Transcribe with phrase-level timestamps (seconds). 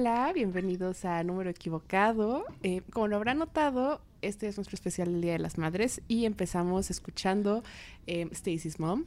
[0.00, 2.44] Hola, bienvenidos a Número Equivocado.
[2.62, 6.24] Eh, como lo habrán notado, este es nuestro especial del Día de las Madres y
[6.24, 7.64] empezamos escuchando
[8.06, 9.06] eh, Stacy's Mom,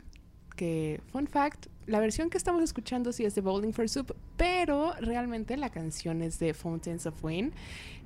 [0.58, 4.92] que, fun fact, la versión que estamos escuchando sí es de Bowling for Soup, pero
[5.00, 7.52] realmente la canción es de Fountains of Wayne.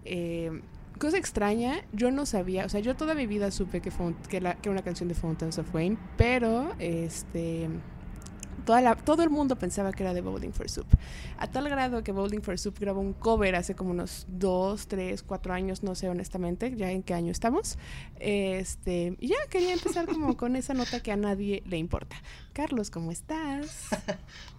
[0.04, 0.62] Eh,
[1.00, 4.38] cosa extraña, yo no sabía, o sea, yo toda mi vida supe que, que, que
[4.38, 7.67] era una canción de Fountains of Wayne, pero este
[8.66, 10.88] todo el mundo pensaba que era de Bowling for Soup.
[11.38, 15.23] A tal grado que Bowling for Soup grabó un cover hace como unos 2, 3,
[15.23, 17.78] 4 años, no sé honestamente, ya en qué año estamos.
[18.20, 22.16] Este, ya quería empezar como con esa nota que a nadie le importa.
[22.54, 23.90] Carlos, ¿cómo estás?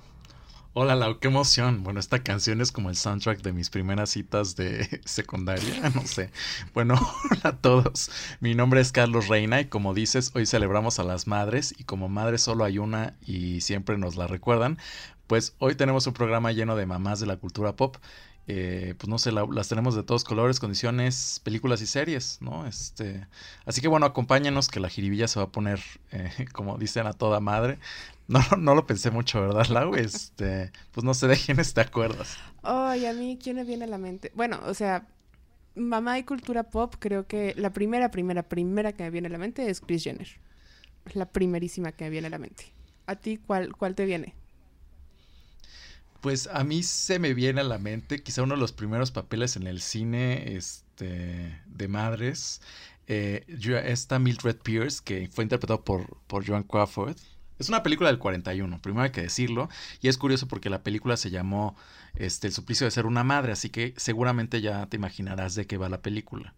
[0.79, 1.85] Hola Lau, qué emoción.
[1.85, 6.31] Bueno, esta canción es como el soundtrack de mis primeras citas de secundaria, no sé.
[6.75, 6.97] Bueno,
[7.31, 8.11] hola a todos.
[8.41, 12.11] Mi nombre es Carlos Reina y como dices, hoy celebramos a las madres y como
[12.11, 14.77] madre solo hay una y siempre nos la recuerdan,
[15.27, 17.97] pues hoy tenemos un programa lleno de mamás de la cultura pop
[18.49, 22.67] eh, pues no sé, las tenemos de todos colores, condiciones, películas y series, ¿no?
[22.67, 23.27] Este,
[23.65, 25.81] así que bueno, acompáñanos que la jiribilla se va a poner,
[26.13, 27.79] eh, como dicen, a toda madre.
[28.29, 29.97] No, no lo pensé mucho, ¿verdad, Lau?
[29.97, 32.39] Este, pues no sé de quiénes te acuerdas.
[32.63, 34.31] Ay, a mí, ¿quién me viene a la mente?
[34.35, 35.07] Bueno, o sea,
[35.75, 39.39] mamá y cultura pop, creo que la primera, primera, primera que me viene a la
[39.39, 40.29] mente es Chris Jenner.
[41.15, 42.73] La primerísima que me viene a la mente.
[43.07, 44.35] ¿A ti cuál, cuál te viene?
[46.27, 49.55] Pues a mí se me viene a la mente quizá uno de los primeros papeles
[49.55, 52.61] en el cine este, de madres.
[53.07, 53.45] Eh,
[53.85, 57.17] esta Mildred Pierce, que fue interpretado por, por Joan Crawford.
[57.61, 59.69] Es una película del 41, primero hay que decirlo.
[60.01, 61.77] Y es curioso porque la película se llamó
[62.17, 65.77] este, El suplicio de ser una madre, así que seguramente ya te imaginarás de qué
[65.77, 66.55] va la película.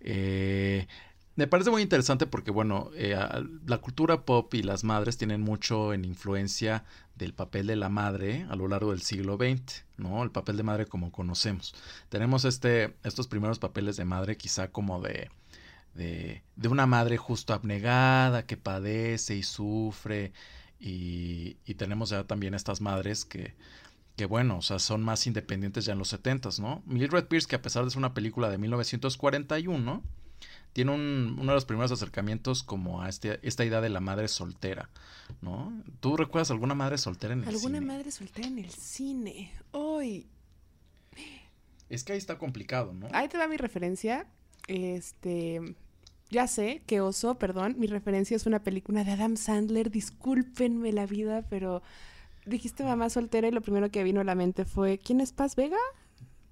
[0.00, 0.88] Eh,
[1.36, 3.16] me parece muy interesante porque, bueno, eh,
[3.66, 6.84] la cultura pop y las madres tienen mucho en influencia
[7.16, 10.22] del papel de la madre a lo largo del siglo XX, ¿no?
[10.22, 11.74] El papel de madre como conocemos.
[12.08, 15.30] Tenemos este, estos primeros papeles de madre quizá como de,
[15.94, 20.32] de, de una madre justo abnegada que padece y sufre
[20.78, 23.54] y, y tenemos ya también estas madres que,
[24.16, 26.82] que bueno, o sea, son más independientes ya en los 70, ¿no?
[26.86, 30.02] Mildred Pierce, que a pesar de ser una película de 1941,
[30.74, 34.26] tiene un, uno de los primeros acercamientos como a este, esta idea de la madre
[34.26, 34.90] soltera,
[35.40, 35.72] ¿no?
[36.00, 37.56] ¿Tú recuerdas alguna madre soltera en el cine?
[37.56, 39.52] ¿Alguna madre soltera en el cine?
[39.70, 40.26] Hoy.
[41.88, 43.06] Es que ahí está complicado, ¿no?
[43.12, 44.26] Ahí te va mi referencia.
[44.66, 45.76] Este.
[46.30, 49.92] Ya sé que oso, perdón, mi referencia es una película de Adam Sandler.
[49.92, 51.82] Discúlpenme la vida, pero
[52.46, 55.54] dijiste mamá soltera y lo primero que vino a la mente fue ¿Quién es Paz
[55.54, 55.78] Vega?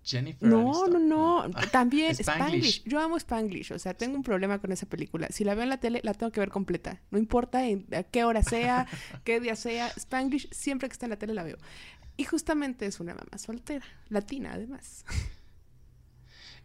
[0.04, 2.82] Jennifer no, no, no, ah, También Spanglish.
[2.84, 3.72] Yo amo Spanglish.
[3.72, 5.28] O sea, tengo un problema con esa película.
[5.30, 7.00] Si la veo en la tele, la tengo que ver completa.
[7.10, 8.86] No importa en, a qué hora sea,
[9.24, 9.88] qué día sea.
[9.96, 11.58] Spanglish, siempre que está en la tele la veo.
[12.16, 15.04] Y justamente es una mamá soltera, latina además.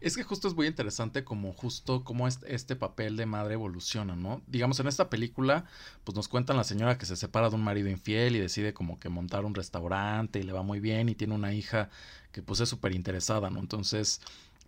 [0.00, 4.42] Es que justo es muy interesante como justo cómo este, papel de madre evoluciona, ¿no?
[4.46, 5.64] Digamos, en esta película,
[6.04, 9.00] pues nos cuentan la señora que se separa de un marido infiel y decide como
[9.00, 11.90] que montar un restaurante y le va muy bien y tiene una hija
[12.32, 13.60] que pues es súper interesada, ¿no?
[13.60, 14.20] Entonces,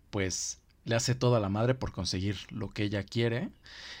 [0.09, 3.49] pues le hace toda la madre por conseguir lo que ella quiere.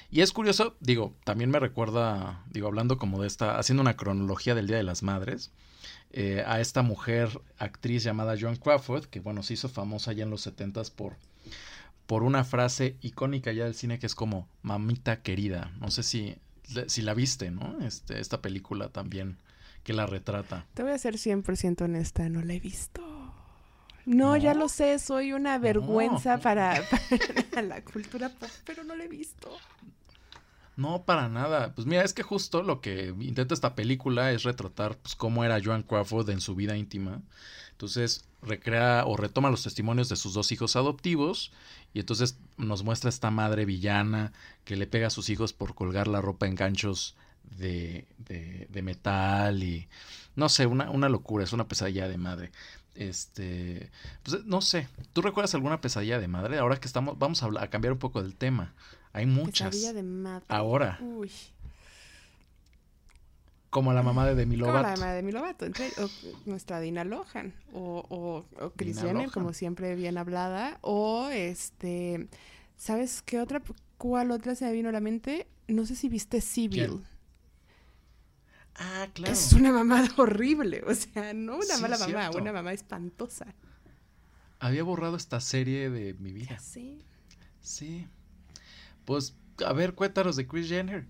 [0.09, 4.55] Y es curioso, digo, también me recuerda, digo, hablando como de esta, haciendo una cronología
[4.55, 5.51] del Día de las Madres,
[6.11, 10.29] eh, a esta mujer actriz llamada Joan Crawford, que bueno, se hizo famosa ya en
[10.29, 11.15] los 70 por,
[12.07, 15.71] por una frase icónica ya del cine que es como mamita querida.
[15.79, 16.35] No sé si,
[16.87, 17.77] si la viste, ¿no?
[17.81, 19.37] Este, esta película también
[19.83, 20.65] que la retrata.
[20.73, 23.10] Te voy a ser 100% honesta, no la he visto.
[24.05, 26.81] No, ya lo sé, soy una vergüenza para,
[27.51, 29.49] para, la cultura pop, pero no la he visto.
[30.77, 31.73] No, para nada.
[31.75, 35.61] Pues mira, es que justo lo que intenta esta película es retratar pues, cómo era
[35.63, 37.21] Joan Crawford en su vida íntima.
[37.71, 41.51] Entonces recrea o retoma los testimonios de sus dos hijos adoptivos
[41.93, 44.33] y entonces nos muestra esta madre villana
[44.65, 47.15] que le pega a sus hijos por colgar la ropa en ganchos
[47.57, 49.87] de, de, de metal y
[50.35, 52.51] no sé, una, una locura, es una pesadilla de madre.
[52.95, 53.89] Este,
[54.23, 56.57] pues no sé, ¿tú recuerdas alguna pesadilla de madre?
[56.57, 58.73] Ahora que estamos, vamos a, a cambiar un poco del tema.
[59.13, 59.69] Hay muchas.
[59.69, 60.45] Pesadilla de madre.
[60.49, 60.99] Ahora.
[63.69, 64.79] Como la mamá de Demi Lovato.
[64.79, 65.65] Como la mamá de Demi Lovato.
[65.65, 66.09] o
[66.45, 67.53] nuestra Dina Lohan.
[67.73, 68.73] O, o, o
[69.31, 70.77] como siempre bien hablada.
[70.81, 72.27] O este.
[72.75, 73.61] ¿Sabes qué otra?
[73.97, 75.47] ¿Cuál otra se me vino a la mente?
[75.67, 77.01] No sé si viste Civil.
[78.75, 79.33] Ah, claro.
[79.33, 80.83] Es una mamá horrible.
[80.87, 83.53] O sea, no una mala mamá, una mamá espantosa.
[84.59, 86.59] Había borrado esta serie de mi vida.
[86.59, 87.03] Sí.
[87.61, 88.07] Sí.
[89.05, 89.35] Pues,
[89.65, 91.07] a ver, cuéntanos de Chris Jenner.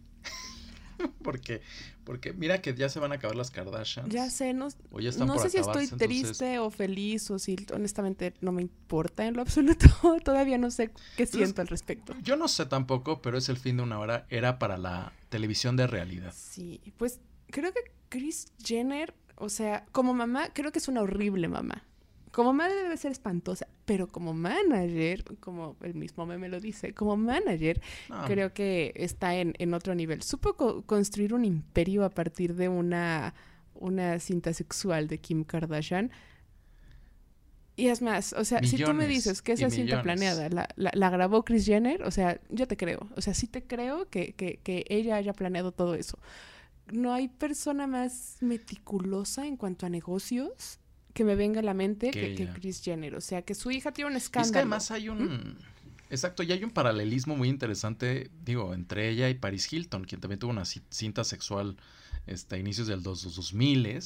[1.24, 1.62] porque,
[2.04, 4.13] porque mira que ya se van a acabar las Kardashians.
[4.13, 8.62] Ya sé, no, no sé si estoy triste o feliz o si honestamente no me
[8.62, 9.88] importa en lo absoluto.
[10.24, 12.16] Todavía no sé qué pues siento al respecto.
[12.22, 14.25] Yo no sé tampoco, pero es el fin de una hora.
[14.30, 16.34] Era para la televisión de realidad.
[16.36, 17.19] Sí, pues
[17.51, 21.86] creo que Chris Jenner, o sea, como mamá, creo que es una horrible mamá.
[22.31, 27.18] Como madre debe ser espantosa, pero como manager, como el mismo meme lo dice, como
[27.18, 27.81] manager,
[28.25, 30.21] creo que está en, en otro nivel.
[30.21, 30.56] Supo
[30.86, 33.33] construir un imperio a partir de una,
[33.75, 36.09] una cinta sexual de Kim Kardashian.
[37.75, 41.09] Y es más, o sea, si tú me dices que esa cinta planeada la, la,
[41.09, 43.09] grabó Chris Jenner, o sea, yo te creo.
[43.18, 46.18] O sea, sí te creo que, que, que ella haya planeado todo eso.
[46.92, 50.80] No hay persona más meticulosa en cuanto a negocios
[51.14, 53.16] que me venga a la mente que, que, Chris Jenner.
[53.16, 54.48] O sea, que su hija tiene un escándalo.
[54.48, 55.58] es que además hay un...
[56.10, 60.40] Exacto, y hay un paralelismo muy interesante, digo, entre ella y Paris Hilton, quien también
[60.40, 61.78] tuvo una cinta sexual
[62.28, 64.00] este, a inicios del 2000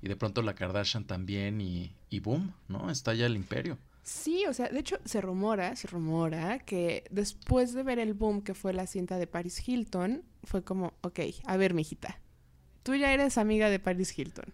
[0.00, 2.90] y de pronto la Kardashian también y, y boom, ¿no?
[2.90, 3.76] Está ya el imperio.
[4.02, 8.42] Sí, o sea, de hecho se rumora, se rumora que después de ver el boom
[8.42, 12.20] que fue la cinta de Paris Hilton, fue como, ok, a ver, mijita,
[12.82, 14.52] tú ya eres amiga de Paris Hilton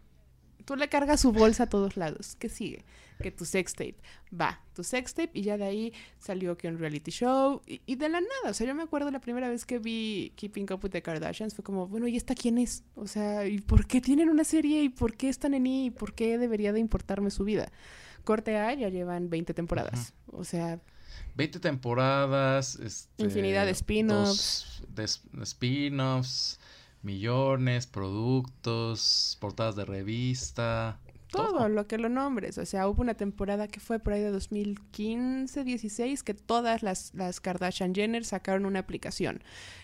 [0.68, 2.36] tú le cargas su bolsa a todos lados.
[2.38, 2.84] ¿Qué sigue?
[3.22, 3.96] Que tu sextape.
[4.38, 8.20] Va, tu sextape y ya de ahí salió que un reality show y, de la
[8.20, 8.50] nada.
[8.50, 11.54] O sea, yo me acuerdo la primera vez que vi Keeping Up with the Kardashians
[11.54, 12.84] fue como, bueno, ¿y esta quién es?
[12.96, 14.82] O sea, ¿y por qué tienen una serie?
[14.82, 15.66] ¿Y por qué están en?
[15.66, 17.72] ¿Y por qué debería de importarme su vida?
[18.28, 20.12] Corte A ya llevan 20 temporadas.
[20.26, 20.82] O sea...
[21.36, 22.76] 20 temporadas.
[22.76, 24.82] Este, infinidad de spin-offs.
[25.44, 26.60] Spin-offs
[27.00, 31.00] millones, productos, portadas de revista.
[31.30, 32.58] Todo, lo que lo nombres.
[32.58, 37.12] O sea, hubo una temporada que fue por ahí de 2015, 16, que todas las,
[37.14, 39.42] las Kardashian Jenner sacaron una aplicación.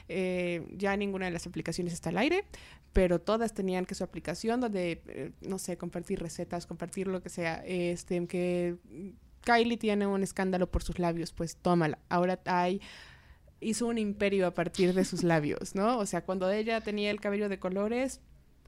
[0.08, 2.44] Eh, ya ninguna de las aplicaciones está al aire,
[2.92, 7.28] pero todas tenían que su aplicación donde, eh, no sé, compartir recetas, compartir lo que
[7.28, 7.62] sea.
[7.66, 8.76] Este, que
[9.42, 11.98] Kylie tiene un escándalo por sus labios, pues tómala.
[12.08, 12.80] Ahora hay
[13.60, 15.98] hizo un imperio a partir de sus labios, ¿no?
[15.98, 18.20] O sea, cuando ella tenía el cabello de colores,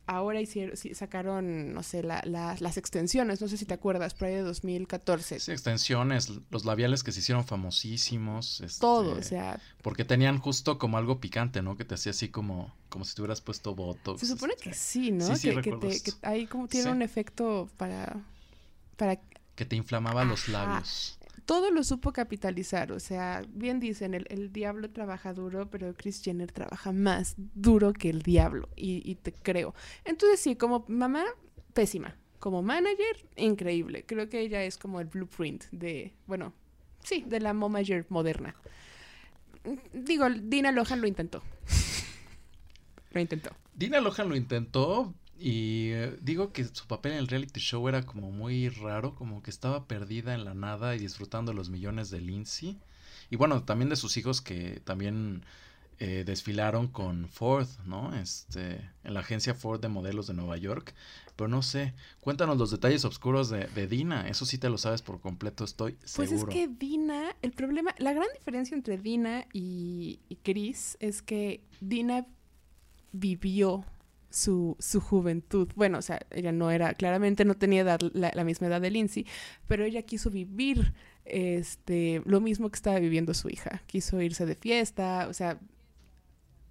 [0.06, 4.42] ahora hicieron, sacaron, no sé, las extensiones, no sé si te acuerdas, por ahí de
[4.42, 5.40] 2014.
[5.40, 8.60] Sí, extensiones, los labiales que se hicieron famosísimos.
[8.60, 9.60] Este, Todo, o sea.
[9.82, 11.76] Porque tenían justo como algo picante, ¿no?
[11.76, 14.20] Que te hacía así como, como si te hubieras puesto botox.
[14.20, 14.82] Se supone que este.
[14.82, 15.36] sí, ¿no?
[15.36, 18.16] Sí, que, que, ahí como tiene un efecto para,
[18.96, 19.18] para...
[19.54, 22.92] Que te inflamaba los labios todo lo supo capitalizar.
[22.92, 28.10] O sea, bien dicen, el, diablo trabaja duro, pero Chris Jenner trabaja más duro que
[28.10, 28.68] el diablo.
[28.76, 29.74] Y, te creo.
[30.04, 31.24] Entonces sí, como mamá,
[31.72, 32.16] pésima.
[32.40, 34.04] Como manager, increíble.
[34.04, 36.52] Creo que ella es como el blueprint de, bueno,
[37.02, 38.54] sí, de la manager moderna.
[39.92, 41.42] Digo, Dina Lohan lo intentó.
[43.12, 43.50] lo intentó.
[43.74, 48.04] Dina Lohan lo intentó, y eh, digo que su papel en el reality show era
[48.04, 52.20] como muy raro, como que estaba perdida en la nada y disfrutando los millones de
[52.20, 52.78] Lindsay.
[53.30, 55.44] Y bueno, también de sus hijos que también
[55.98, 58.14] eh, desfilaron con Ford, ¿no?
[58.14, 60.94] Este, en la agencia Ford de modelos de Nueva York.
[61.36, 64.28] Pero no sé, cuéntanos los detalles oscuros de, Dina.
[64.28, 66.30] Eso sí te lo sabes por completo, estoy seguro.
[66.30, 71.20] Pues es que Dina, el problema, la gran diferencia entre Dina y, y Chris es
[71.20, 72.26] que Dina
[73.12, 73.84] vivió
[74.36, 75.68] su, su juventud.
[75.76, 79.26] Bueno, o sea, ella no era, claramente no tenía edad, la, misma edad de Lindsay,
[79.66, 80.92] pero ella quiso vivir
[81.24, 83.82] este, lo mismo que estaba viviendo su hija.
[83.86, 85.58] Quiso irse de fiesta, o sea,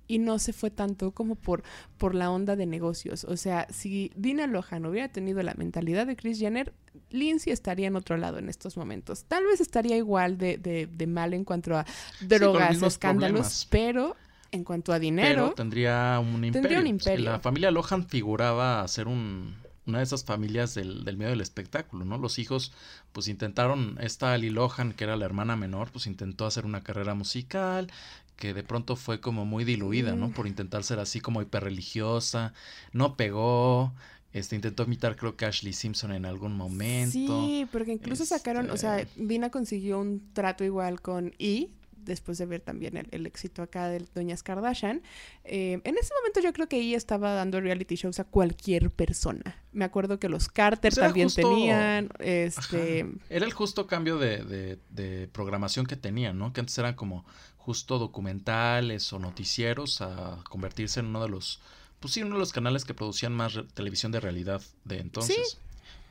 [0.08, 1.64] y no se fue tanto como por,
[1.98, 3.24] por la onda de negocios.
[3.24, 6.72] O sea, si Dina Lohan hubiera tenido la mentalidad de Chris Jenner,
[7.10, 9.26] Lindsay estaría en otro lado en estos momentos.
[9.26, 11.84] Tal vez estaría igual de, de, mal en cuanto a
[12.22, 14.16] drogas, escándalos, pero
[14.56, 15.44] en cuanto a dinero.
[15.44, 17.32] Pero tendría un imperio.
[17.32, 21.42] La familia Lohan figuraba a ser un, una de esas familias del, del, medio del
[21.42, 22.18] espectáculo, ¿no?
[22.18, 22.72] Los hijos,
[23.12, 27.14] pues intentaron, esta Ali Lohan, que era la hermana menor, pues intentó hacer una carrera
[27.14, 27.92] musical,
[28.36, 30.30] que de pronto fue como muy diluida, ¿no?
[30.30, 30.34] Mm.
[30.34, 32.54] Por intentar ser así como hiperreligiosa,
[32.92, 33.94] no pegó,
[34.34, 37.12] este intentó imitar creo que Ashley Simpson en algún momento.
[37.12, 41.70] Sí, porque incluso sacaron, o sea, este Dina consiguió un trato igual con E
[42.06, 45.02] después de ver también el, éxito acá de Doñas Kardashian.
[45.44, 49.62] Eh, en ese momento yo creo que ella estaba dando reality shows a cualquier persona.
[49.72, 52.10] Me acuerdo que los Carter pues también tenían.
[52.20, 53.06] Este...
[53.30, 56.54] Era el justo cambio de, de, programación que tenían, ¿no?
[56.54, 57.26] Que antes eran como
[57.58, 61.62] justo documentales o noticieros a convertirse en uno de los
[62.00, 65.58] pues sí, uno de los canales que producían más televisión de realidad de entonces.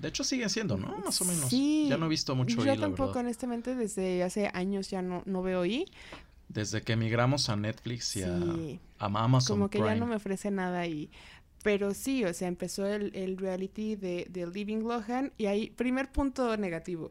[0.04, 0.98] De hecho sigue siendo, ¿no?
[0.98, 1.48] Más o menos.
[1.48, 1.86] Sí.
[1.88, 5.62] Ya no he visto mucho Yo tampoco, honestamente, desde hace años ya no, no veo
[5.62, 5.86] ahí.
[6.50, 8.36] Desde que emigramos a Netflix y a,
[8.98, 11.08] a, Amazon Como que ya no me ofrece nada y...
[11.62, 16.12] Pero sí, o sea, empezó el, el reality de, de Living Lohan y ahí, primer
[16.12, 17.10] punto negativo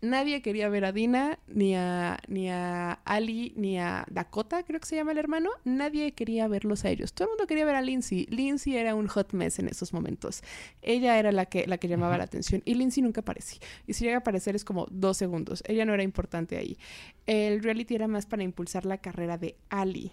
[0.00, 4.86] nadie quería ver a Dina, ni a, ni a Ali, ni a Dakota, creo que
[4.86, 5.50] se llama el hermano.
[5.64, 7.12] Nadie quería verlos a ellos.
[7.12, 8.26] Todo el mundo quería ver a Lindsay.
[8.26, 10.42] Lindsay era un hot mess en esos momentos.
[10.82, 12.62] Ella era la que, la que llamaba la atención.
[12.64, 13.60] Y Lindsay nunca aparecía.
[13.86, 15.62] Y si llega a aparecer es como dos segundos.
[15.66, 16.78] Ella no era importante ahí.
[17.26, 20.12] El reality era más para impulsar la carrera de Ali.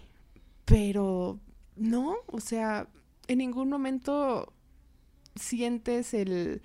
[0.64, 1.38] Pero
[1.76, 2.88] no, o sea,
[3.28, 4.52] en ningún momento
[5.36, 6.62] sientes el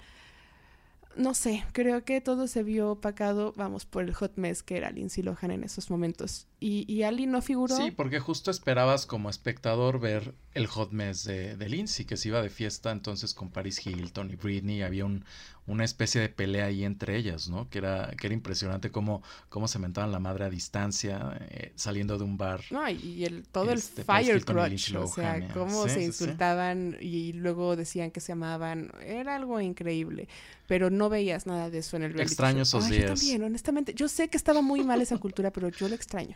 [1.16, 4.92] no sé, creo que todo se vio opacado, vamos, por el hot mess que era
[4.92, 6.49] Lindsay Lohan en esos momentos.
[6.60, 7.76] Y, y Ali no figuró.
[7.76, 12.28] Sí, porque justo esperabas como espectador ver el hot mess de, de Lindsay, que se
[12.28, 14.82] iba de fiesta entonces con Paris Hilton y Britney.
[14.82, 15.24] Había un,
[15.70, 17.70] una especie de pelea ahí entre ellas, ¿no?
[17.70, 22.18] Que era, que era impresionante cómo, cómo se mentaban la madre a distancia, eh, saliendo
[22.18, 22.62] de un bar.
[22.72, 27.76] No, y el, todo el este, fire crutch, o sea, cómo se insultaban y luego
[27.76, 28.92] decían que se amaban.
[29.06, 30.28] Era algo increíble,
[30.68, 33.04] pero no veías nada de eso en el reality Extraño esos días.
[33.04, 33.94] Yo también, honestamente.
[33.94, 36.36] Yo sé que estaba muy mal esa cultura, pero yo lo extraño.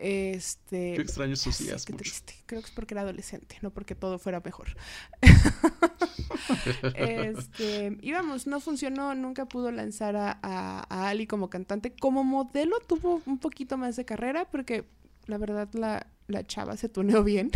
[0.00, 0.94] Este...
[0.94, 2.34] Yo extraño esos días qué triste.
[2.46, 4.68] Creo que es porque era adolescente, no porque todo fuera mejor.
[6.94, 11.92] este, y vamos, no funcionó, nunca pudo lanzar a, Ali como cantante.
[11.92, 14.84] Como modelo tuvo un poquito más de carrera porque
[15.26, 17.50] la verdad la, la chava se tuneó bien.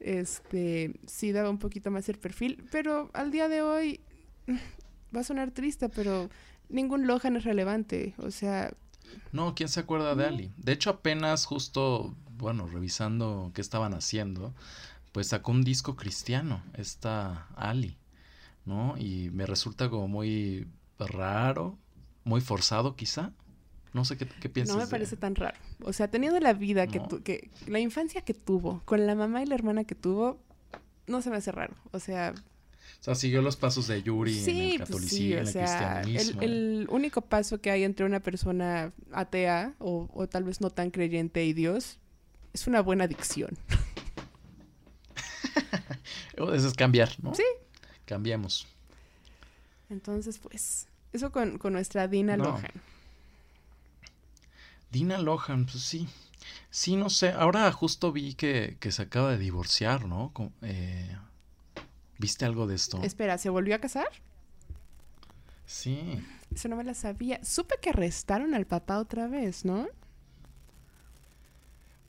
[0.00, 4.00] Este, sí daba un poquito más el perfil, pero al día de hoy
[5.14, 6.30] va a sonar triste, pero
[6.68, 8.72] ningún Lohan es relevante, o sea...
[9.32, 10.52] No, ¿quién se acuerda de Ali?
[10.56, 14.54] De hecho, apenas justo, bueno, revisando qué estaban haciendo,
[15.12, 17.98] pues sacó un disco cristiano, esta Ali.
[18.68, 18.96] ¿no?
[18.98, 21.78] Y me resulta como muy raro,
[22.24, 23.32] muy forzado quizá.
[23.94, 24.76] No sé qué, qué piensas.
[24.76, 25.56] No me parece tan raro.
[25.82, 29.46] O sea, teniendo la vida que, que la infancia que tuvo, con la mamá y
[29.46, 30.38] la hermana que tuvo,
[31.06, 31.74] no se me hace raro.
[31.92, 32.34] O sea,
[33.00, 36.42] o sea, siguió los pasos de Yuri en el pues catolicismo, en el cristianismo.
[36.42, 40.70] El, el, único paso que hay entre una persona atea o, o, tal vez no
[40.70, 41.98] tan creyente y Dios
[42.52, 43.56] es una buena adicción.
[46.36, 47.34] Eso es cambiar, ¿no?
[47.34, 47.42] Sí,
[48.08, 48.66] Cambiemos.
[49.90, 52.72] Entonces, pues, eso con, nuestra Dina Lohan.
[54.90, 56.08] Dina Lohan, pues sí.
[56.70, 57.32] Sí, no sé.
[57.32, 60.32] Ahora justo vi que, se acaba de divorciar, ¿no?
[60.62, 61.16] Eh,
[62.18, 63.00] ¿Viste algo de esto?
[63.02, 64.08] Espera, ¿se volvió a casar?
[65.66, 66.20] Sí.
[66.54, 67.42] Eso no me la sabía.
[67.44, 69.86] Supe que arrestaron al papá otra vez, ¿no?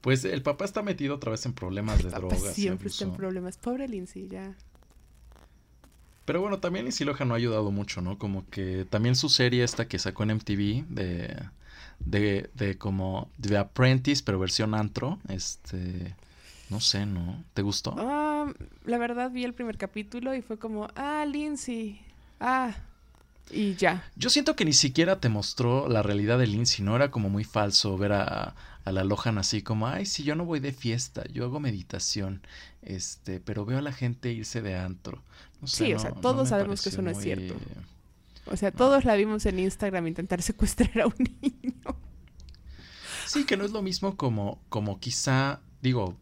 [0.02, 2.54] Pues el papá está metido otra vez en problemas de drogas.
[2.54, 3.58] Siempre está en problemas.
[3.58, 4.56] Pobre Lindsay, ya.
[6.26, 8.18] Pero bueno, también Lindsay Lohan no ha ayudado mucho, ¿no?
[8.18, 11.44] Como que también su serie esta que sacó en MTV de,
[12.00, 16.16] de, de como The Apprentice, pero versión antro, este...
[16.70, 17.44] No sé, ¿no?
[17.56, 17.96] ¿Te gustó?
[17.98, 18.29] Ah,
[18.86, 22.02] la verdad vi el primer capítulo y fue como, ah, Lindsay,
[22.40, 22.76] ah,
[23.52, 24.04] y ya.
[24.16, 26.96] Yo siento que ni siquiera te mostró la realidad de Lindsay, ¿no?
[26.96, 28.56] Era como muy falso ver a,
[28.86, 32.42] a la Lohan así como, ay, si yo no voy de fiesta, yo hago meditación,
[32.84, 35.24] este, pero veo a la gente irse de antro
[35.66, 37.56] sí, o sea, todos sabemos que eso no es cierto.
[38.46, 41.96] O sea, todos la vimos en Instagram intentar secuestrar a un niño.
[43.28, 46.18] Sí, que no es lo mismo como, como quizá, digo,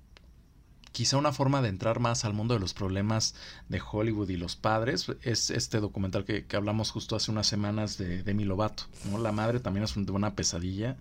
[0.97, 3.35] quizá una forma de entrar más al mundo de los problemas
[3.69, 8.23] de Hollywood y los padres es este documental que, hablamos justo hace unas semanas de
[8.23, 9.19] Demi Lovato, ¿no?
[9.19, 10.97] La madre también es una pesadilla.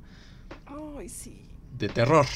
[0.67, 1.41] Ay, sí.
[1.79, 2.27] De terror.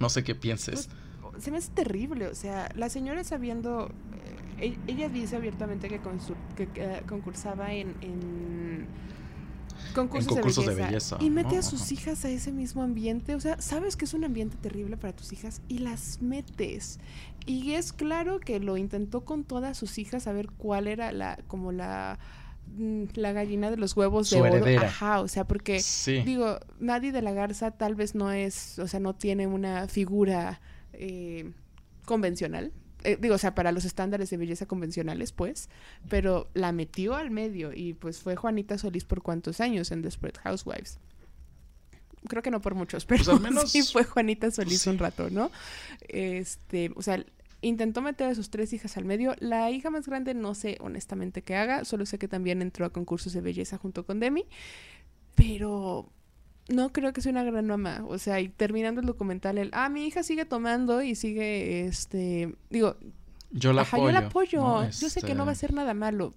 [0.00, 0.88] No sé qué pienses.
[1.20, 3.90] Pues, se me hace terrible, o sea, la señora sabiendo
[4.58, 6.00] e-, ella dice abiertamente que,
[6.56, 8.86] que concursaba en, en
[9.94, 13.34] concursos, de, belleza, y mete a sus hijas a ese mismo ambiente.
[13.34, 16.98] O sea, sabes que es un ambiente terrible para tus hijas y las metes.
[17.46, 21.38] Y es claro que lo intentó con todas sus hijas a ver cuál era la,
[21.46, 22.18] como la
[22.76, 24.64] mm, la gallina de los huevos de oro.
[24.80, 25.82] Ajá, o sea, porque
[26.24, 30.60] digo, nadie de la Garza tal vez no es, o sea, no tiene una figura
[30.92, 31.52] eh,
[32.04, 32.72] convencional,
[33.04, 35.68] eh, digo, o sea, para los estándares de belleza convencionales, pues,
[36.08, 40.40] pero la metió al medio y pues fue Juanita Solís por cuántos años en Desperate
[40.40, 40.98] Housewives.
[42.26, 43.70] Creo que no por muchos, pero pues, al menos...
[43.70, 45.50] sí fue Juanita Solís un rato, ¿no?
[46.08, 47.24] Este, o sea,
[47.60, 49.34] intentó meter a sus tres hijas al medio.
[49.38, 52.90] La hija más grande no sé honestamente qué haga, solo sé que también entró a
[52.90, 54.46] concursos de belleza junto con Demi,
[55.34, 56.10] pero
[56.68, 58.04] no creo que sea una gran mamá.
[58.08, 62.54] O sea, y terminando el documental, el, ah, mi hija sigue tomando y sigue, este,
[62.70, 62.96] digo,
[63.54, 64.06] yo la apoyo.
[64.06, 64.90] Yo la apoyo.
[64.90, 66.34] Yo sé que no va a ser nada malo.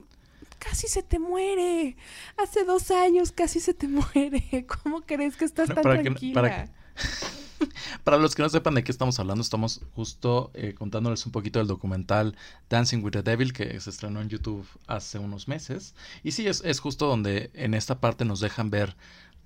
[0.59, 1.97] Casi se te muere.
[2.37, 4.65] Hace dos años casi se te muere.
[4.83, 6.69] ¿Cómo crees que estás tan tranquila?
[8.03, 11.57] Para los que no sepan de qué estamos hablando, estamos justo eh, contándoles un poquito
[11.57, 12.35] del documental
[12.69, 15.95] Dancing with the Devil que se estrenó en YouTube hace unos meses.
[16.23, 18.95] Y sí, es, es justo donde en esta parte nos dejan ver,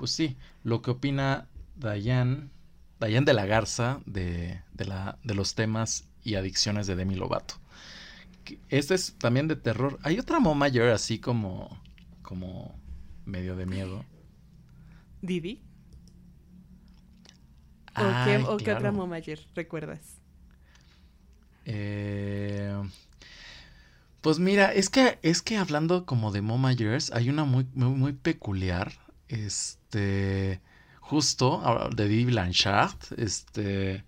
[0.01, 2.49] pues sí, lo que opina Diane,
[2.99, 7.53] Diane de la Garza de, de, la, de los temas y adicciones de Demi Lovato.
[8.69, 9.99] Este es también de terror.
[10.01, 11.79] Hay otra Momager así como,
[12.23, 12.73] como
[13.25, 14.03] medio de miedo.
[15.21, 15.61] Didi.
[17.95, 20.17] ¿O, qué, o qué, otra Momager recuerdas?
[21.65, 22.73] Eh,
[24.21, 28.13] pues mira, es que, es que hablando como de Momagers, hay una muy, muy, muy
[28.13, 28.93] peculiar.
[29.91, 30.61] Este.
[30.99, 31.61] Justo,
[31.93, 32.95] de Didi Blanchard.
[33.17, 34.03] Este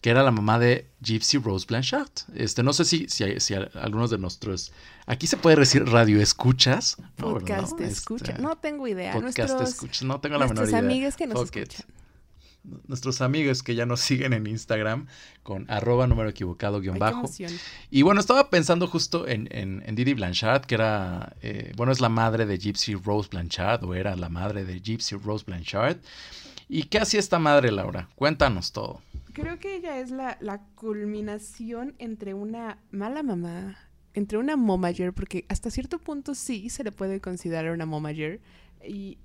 [0.00, 2.10] que era la mamá de Gypsy Rose Blanchard.
[2.34, 4.70] Este, no sé si, si, si algunos de nuestros.
[5.06, 6.98] Aquí se puede decir radio escuchas.
[7.16, 8.32] Podcast no, escucha.
[8.32, 9.14] Este, no tengo idea.
[9.14, 10.02] Podcast escuchas.
[10.02, 10.82] No tengo la menor idea.
[10.82, 11.86] Nuestros amigos que nos escuchan.
[12.86, 15.06] Nuestros amigos que ya nos siguen en Instagram
[15.42, 17.30] con arroba número equivocado guion bajo.
[17.90, 22.00] Y bueno, estaba pensando justo en, en, en Didi Blanchard, que era, eh, bueno, es
[22.00, 25.98] la madre de Gypsy Rose Blanchard, o era la madre de Gypsy Rose Blanchard.
[26.68, 28.08] ¿Y qué hacía esta madre, Laura?
[28.14, 29.02] Cuéntanos todo.
[29.32, 33.76] Creo que ella es la, la culminación entre una mala mamá,
[34.14, 38.40] entre una momager, porque hasta cierto punto sí se le puede considerar una momager.
[38.86, 39.18] Y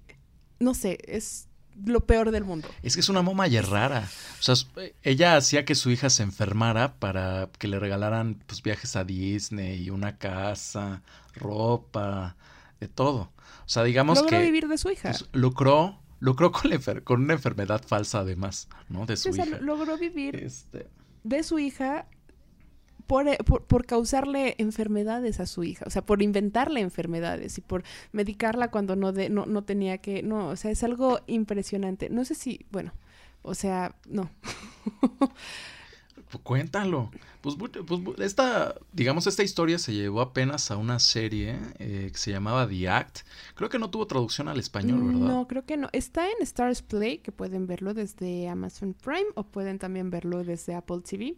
[0.60, 1.49] no sé, es
[1.86, 2.68] lo peor del mundo.
[2.84, 4.08] Es que es una momager rara.
[4.40, 4.56] O sea,
[5.04, 9.84] ella hacía que su hija se enfermara para que le regalaran pues, viajes a Disney
[9.84, 11.02] y una casa,
[11.36, 12.36] ropa,
[12.80, 13.32] de todo.
[13.66, 14.44] O sea, digamos Logró que...
[14.44, 15.12] vivir de su hija.
[15.12, 16.72] Pues, lucró Logró con,
[17.04, 19.06] con una enfermedad falsa además, ¿no?
[19.06, 19.46] De su hija.
[19.62, 20.88] logró vivir este...
[21.24, 22.08] de su hija
[23.10, 27.84] por, por, por, causarle enfermedades a su hija, o sea, por inventarle enfermedades y por
[28.12, 32.12] medicarla cuando no, de, no, no tenía que, no, o sea, es algo impresionante.
[32.12, 32.94] No sé si, bueno,
[33.42, 34.30] o sea, no.
[36.30, 37.10] Pues cuéntalo.
[37.42, 42.32] Pues, pues, esta, digamos, esta historia se llevó apenas a una serie eh, que se
[42.32, 43.20] llamaba The Act.
[43.56, 45.28] Creo que no tuvo traducción al español, ¿verdad?
[45.28, 45.90] No, creo que no.
[45.92, 50.76] Está en Stars Play, que pueden verlo desde Amazon Prime o pueden también verlo desde
[50.76, 51.36] Apple TV.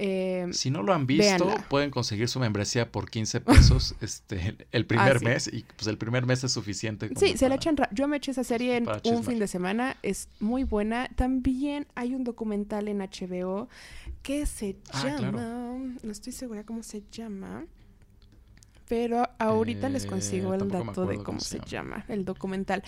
[0.00, 4.86] Eh, si no lo han visto, pueden conseguir su membresía por 15 pesos este, el
[4.86, 7.10] primer ah, mes y pues el primer mes es suficiente.
[7.16, 7.74] Sí, se la echan.
[7.90, 11.08] Yo me eché esa serie en un fin de semana, es muy buena.
[11.16, 13.68] También hay un documental en HBO
[14.22, 17.66] que se ah, llama, no estoy segura cómo se llama.
[18.88, 22.84] Pero ahorita les consigo el dato de cómo se llama el documental.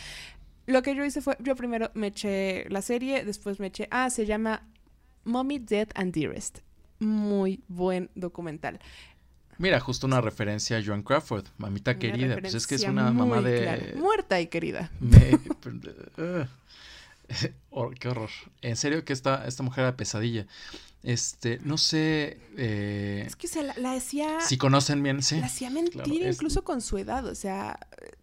[0.67, 4.11] Lo que yo hice fue, yo primero me eché la serie, después me eché, ah,
[4.11, 4.63] se llama
[5.25, 6.61] Mommy, Dead and Dearest
[7.01, 8.81] muy buen documental.
[9.59, 12.39] Mira, justo una referencia a Joan Crawford, mamita querida.
[12.41, 13.95] Pues es que es una mamá de.
[13.97, 14.91] Muerta y querida.
[17.71, 18.31] Oh, qué horror.
[18.61, 20.47] En serio que esta, esta mujer era pesadilla.
[21.03, 22.39] Este, no sé.
[22.57, 24.41] Eh, es que se la, la, hacía.
[24.41, 25.39] Si conocen bien, sí.
[25.39, 27.25] La hacía mentir incluso con su edad.
[27.27, 27.79] O sea,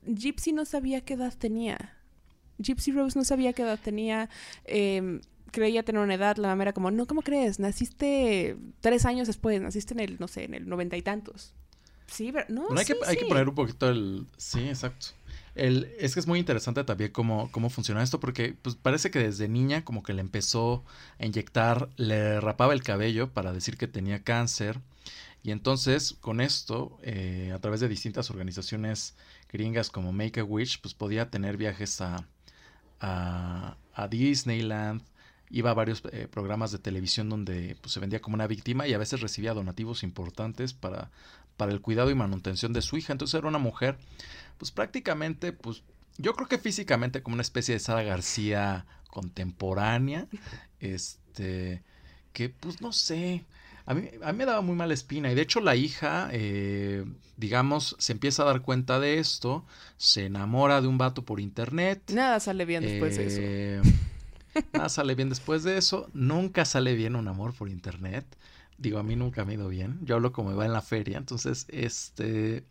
[0.06, 1.94] Gypsy no sabía qué edad tenía.
[2.60, 4.30] Gypsy Rose no sabía qué edad tenía.
[4.66, 7.60] Eh, creía tener una edad, la mamá era como, no, ¿cómo crees?
[7.60, 11.54] Naciste tres años después, naciste en el, no sé, en el noventa y tantos.
[12.08, 14.28] Sí, pero no, hay, que, hay que poner un poquito el...
[14.38, 15.08] Sí, exacto.
[15.56, 19.20] El, es que es muy interesante también cómo, cómo funciona esto, porque pues, parece que
[19.20, 20.86] desde niña como que le empezó
[21.20, 24.80] a inyectar, le rapaba el cabello para decir que tenía cáncer.
[25.44, 29.16] Y entonces, con esto, eh, a través de distintas organizaciones
[29.52, 32.28] gringas como Make a Wish, pues podía tener viajes a,
[33.00, 35.02] a, a Disneyland,
[35.50, 38.94] iba a varios eh, programas de televisión donde pues, se vendía como una víctima y
[38.94, 41.10] a veces recibía donativos importantes para,
[41.56, 43.14] para el cuidado y manutención de su hija.
[43.14, 43.98] Entonces era una mujer,
[44.58, 45.84] pues prácticamente, pues
[46.18, 50.28] yo creo que físicamente como una especie de Sara García contemporánea,
[50.80, 51.82] este,
[52.34, 53.46] que pues no sé,
[53.86, 57.06] a mí, a mí me daba muy mala espina y de hecho la hija, eh,
[57.38, 62.12] digamos, se empieza a dar cuenta de esto, se enamora de un vato por internet.
[62.14, 63.90] Nada sale bien después de eso.
[64.74, 66.10] Nada sale bien después de eso.
[66.14, 68.26] Nunca sale bien un amor por internet.
[68.78, 70.00] Digo, a mí nunca me ha ido bien.
[70.04, 71.18] Yo hablo como me va en la feria.
[71.18, 72.64] Entonces, este.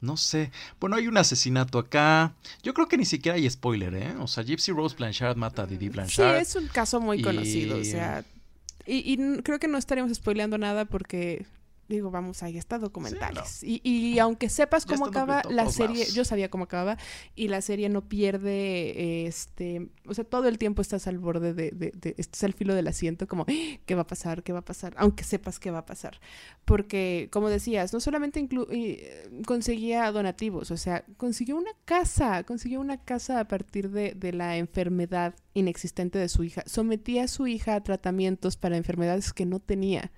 [0.00, 0.50] No sé.
[0.80, 2.34] Bueno, hay un asesinato acá.
[2.62, 4.14] Yo creo que ni siquiera hay spoiler, ¿eh?
[4.18, 6.36] O sea, Gypsy Rose Blanchard mata a Didi Blanchard.
[6.36, 7.78] Sí, es un caso muy conocido.
[7.78, 8.24] O sea.
[8.84, 11.46] Y, y creo que no estaríamos spoileando nada porque
[11.96, 13.62] digo, vamos, ahí está documentales.
[13.62, 16.98] y, y, aunque sepas cómo acaba la serie, yo sabía cómo acababa,
[17.34, 21.70] y la serie no pierde, este, o sea, todo el tiempo estás al borde de,
[21.70, 23.78] de, de estás al filo del asiento, como, ¡Ah!
[23.86, 24.42] ¿qué va a pasar?
[24.42, 24.94] ¿Qué va a pasar?
[24.96, 26.20] Aunque sepas qué va a pasar.
[26.64, 28.46] Porque, como decías, no solamente
[29.46, 34.56] conseguía donativos, o sea, consiguió una casa, consiguió una casa a partir de, de la
[34.56, 36.62] enfermedad inexistente de su hija.
[36.66, 40.12] Sometía a su hija a tratamientos para enfermedades que no tenía.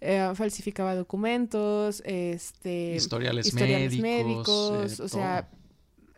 [0.00, 5.48] Eh, falsificaba documentos, este, historiales, médicos, o sea,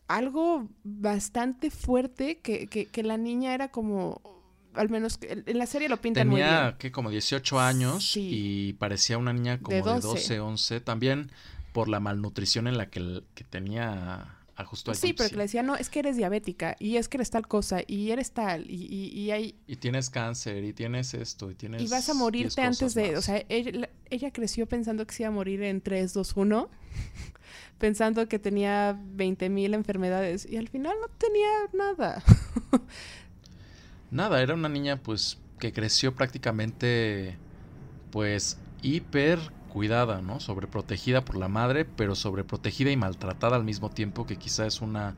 [0.08, 4.20] algo bastante fuerte que, que, la niña era como
[4.74, 6.48] al menos en la serie lo pintan muy bien.
[6.48, 10.40] Tenía que como 18 años y parecía una niña como de 12.
[10.40, 11.30] 11, también
[11.72, 15.62] por la malnutrición en la que, que tenía a justo Sí, pero que le decía,
[15.62, 18.87] no, es que eres diabética y es que eres tal cosa y eres tal y,
[18.87, 19.55] y, y hay...
[19.67, 21.83] Y tienes cáncer y tienes esto y tienes...
[21.83, 23.17] Y vas a morirte antes de...
[23.17, 26.71] O sea, ella, ella, creció pensando que se iba a morir en 3, 2, 1
[27.79, 32.23] pensando que tenía 20.000 enfermedades y al final no tenía nada.
[34.12, 37.37] nada, era una niña pues que creció prácticamente
[38.12, 39.41] pues hiper
[39.72, 40.38] cuidada, ¿no?
[40.38, 45.14] Sobreprotegida por la madre, pero sobreprotegida y maltratada al mismo tiempo, que quizá es una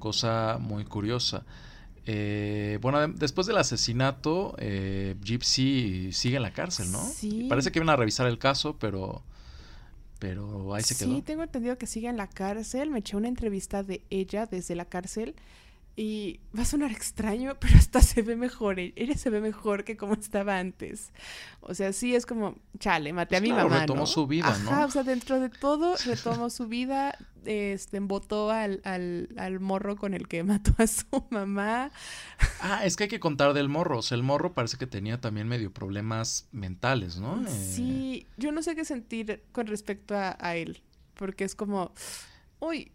[0.00, 1.44] cosa muy curiosa.
[2.04, 6.98] Eh, bueno, después del asesinato, eh, Gypsy sigue en la cárcel, ¿no?
[7.04, 7.46] Sí.
[7.48, 9.22] Parece que iban a revisar el caso, pero
[10.18, 11.14] pero ahí se quedó.
[11.14, 12.90] Sí, tengo entendido que sigue en la cárcel.
[12.90, 15.36] Me eché una entrevista de ella desde la cárcel.
[15.94, 18.80] Y va a sonar extraño, pero hasta se ve mejor.
[18.80, 21.12] E-, ella se ve mejor que como estaba antes.
[21.60, 23.80] O sea, sí es como, chale, maté a mi mamá.
[23.80, 24.84] Retomó su vida, ¿no?
[24.84, 27.16] o sea, dentro de todo, retomó su vida.
[27.44, 31.90] Este, embotó al, al, al, morro con el que mató a su mamá.
[32.60, 33.98] Ah, es que hay que contar del morro.
[33.98, 37.44] O sea, el morro parece que tenía también medio problemas mentales, ¿no?
[37.48, 40.82] Sí, yo no sé qué sentir con respecto a, a él.
[41.14, 41.92] Porque es como,
[42.60, 42.92] uy,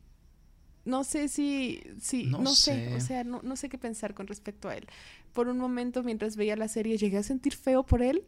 [0.87, 2.95] no sé si, si no, sé.
[2.95, 4.87] o sea, no, no, sé qué pensar con respecto a él.
[5.33, 8.23] Por un momento, mientras veía la serie, llegué a sentir feo por él.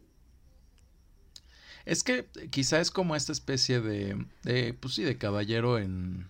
[1.86, 6.28] Es que quizá es como esta especie de, de, pues sí, de caballero en,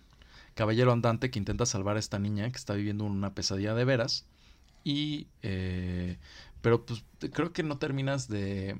[0.55, 4.25] caballero andante que intenta salvar a esta niña que está viviendo una pesadilla de veras.
[4.83, 6.17] Y, eh,
[6.61, 8.75] pero pues creo que no terminas de,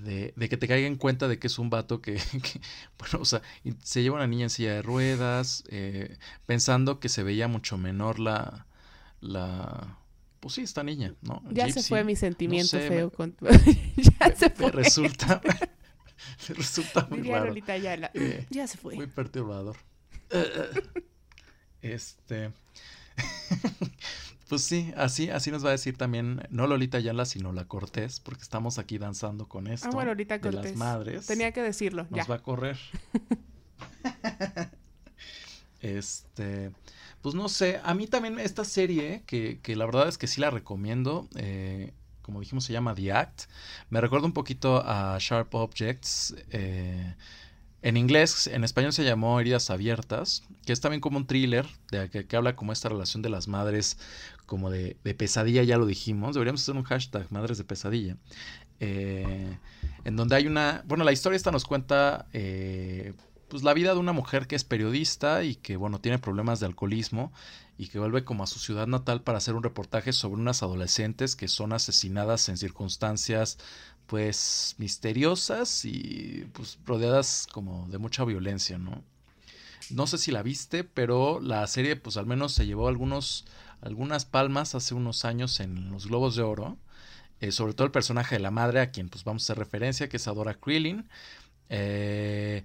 [0.00, 2.18] de, que te caiga en cuenta de que es un vato que,
[2.98, 3.42] bueno, o sea,
[3.82, 8.18] se lleva una niña en silla de ruedas, eh, pensando que se veía mucho menor
[8.18, 8.66] la,
[9.20, 9.98] la,
[10.40, 11.42] pues sí, esta niña, ¿no?
[11.50, 13.36] Ya se fue mi sentimiento feo con
[13.96, 14.70] ya se fue.
[14.70, 15.40] resulta,
[16.48, 17.54] resulta muy raro.
[18.14, 18.96] Eh, ya se fue.
[18.96, 19.76] Muy perturbador.
[21.80, 22.52] este...
[24.52, 28.20] Pues sí, así, así nos va a decir también, no Lolita Ayala, sino la Cortés,
[28.20, 29.88] porque estamos aquí danzando con esto.
[29.88, 31.26] Ah, bueno, Lolita de las madres.
[31.26, 32.06] Tenía que decirlo.
[32.10, 32.78] Nos va a correr.
[35.80, 36.70] este,
[37.22, 40.38] pues no sé, a mí también esta serie, que, que la verdad es que sí
[40.38, 43.44] la recomiendo, eh, como dijimos se llama The Act,
[43.88, 46.34] me recuerda un poquito a Sharp Objects.
[46.50, 47.14] Eh,
[47.82, 52.08] en inglés, en español se llamó Heridas Abiertas, que es también como un thriller de
[52.08, 53.98] que, habla como esta relación de las madres,
[54.52, 56.34] como de, pesadilla, ya lo dijimos.
[56.34, 58.18] Deberíamos hacer un hashtag, madres de pesadilla.
[58.80, 59.56] Eh,
[60.04, 60.84] en donde hay una.
[60.86, 62.26] Bueno, la historia esta nos cuenta.
[62.34, 63.14] Eh,
[63.48, 66.66] pues la vida de una mujer que es periodista y que, bueno, tiene problemas de
[66.66, 67.32] alcoholismo
[67.78, 71.34] y que vuelve como a su ciudad natal para hacer un reportaje sobre unas adolescentes
[71.34, 73.56] que son asesinadas en circunstancias
[74.06, 79.02] pues misteriosas y pues rodeadas como de mucha violencia, ¿no?
[79.88, 83.46] No sé si la viste, pero la serie pues al menos se llevó algunos,
[83.82, 86.78] algunas palmas hace unos años en los Globos de Oro.
[87.40, 90.08] Eh, sobre todo el personaje de la madre, a quien pues vamos a hacer referencia,
[90.08, 91.08] que es Adora Krillin.
[91.68, 92.62] Eh,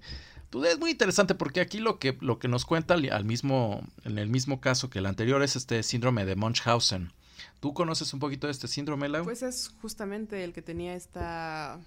[0.50, 4.18] pues es muy interesante porque aquí lo que, lo que nos cuenta al mismo, en
[4.18, 7.12] el mismo caso que el anterior es este síndrome de Munchausen.
[7.58, 9.24] ¿Tú conoces un poquito de este síndrome, Lau?
[9.24, 11.80] Pues es justamente el que tenía esta...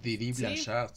[0.00, 0.92] Didi Blanchard.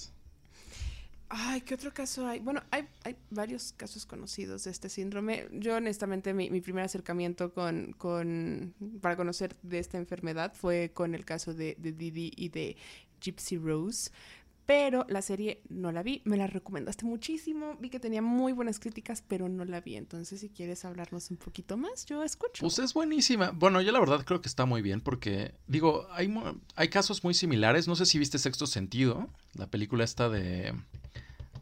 [1.33, 2.39] Ay, ¿qué otro caso hay?
[2.39, 5.47] Bueno, hay, hay varios casos conocidos de este síndrome.
[5.53, 11.15] Yo, honestamente, mi, mi primer acercamiento con, con, para conocer de esta enfermedad fue con
[11.15, 12.75] el caso de, de Didi y de
[13.21, 14.11] Gypsy Rose.
[14.71, 18.79] Pero la serie no la vi, me la recomendaste muchísimo, vi que tenía muy buenas
[18.79, 19.97] críticas, pero no la vi.
[19.97, 22.61] Entonces, si quieres hablarnos un poquito más, yo escucho.
[22.61, 23.51] Pues es buenísima.
[23.51, 26.33] Bueno, yo la verdad creo que está muy bien porque, digo, hay,
[26.75, 27.89] hay casos muy similares.
[27.89, 30.73] No sé si viste Sexto Sentido, la película esta de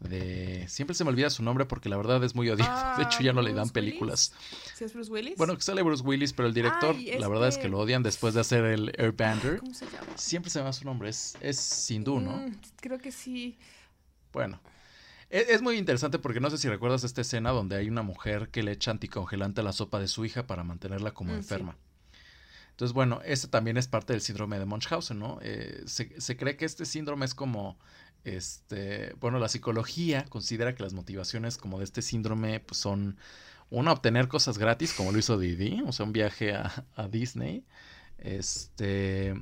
[0.00, 2.70] de siempre se me olvida su nombre porque la verdad es muy odioso.
[2.96, 4.32] de hecho ya no le dan películas.
[4.74, 5.36] ¿Sí es Bruce Willis?
[5.36, 8.34] Bueno, que sale Bruce Willis, pero el director, la verdad es que lo odian después
[8.34, 9.58] de hacer el Airbender.
[9.58, 10.06] ¿Cómo se llama?
[10.16, 12.32] Siempre se me va su nombre, es, es Sindhu, ¿no?
[12.32, 13.58] Mm, creo que sí.
[14.32, 14.60] Bueno,
[15.28, 18.48] e, es, muy interesante porque no sé si recuerdas esta escena donde hay una mujer
[18.48, 21.76] que le echa anticongelante a la sopa de su hija para mantenerla como mm, enferma.
[22.70, 25.38] Entonces, bueno, este también es parte del síndrome de Munchausen, ¿no?
[25.42, 27.78] Eh, se, se, cree que este síndrome es como
[28.24, 33.16] este, bueno, la psicología considera que las motivaciones como de este síndrome pues son
[33.70, 37.64] una, obtener cosas gratis, como lo hizo Didi, o sea, un viaje a, Disney.
[38.18, 39.40] Este.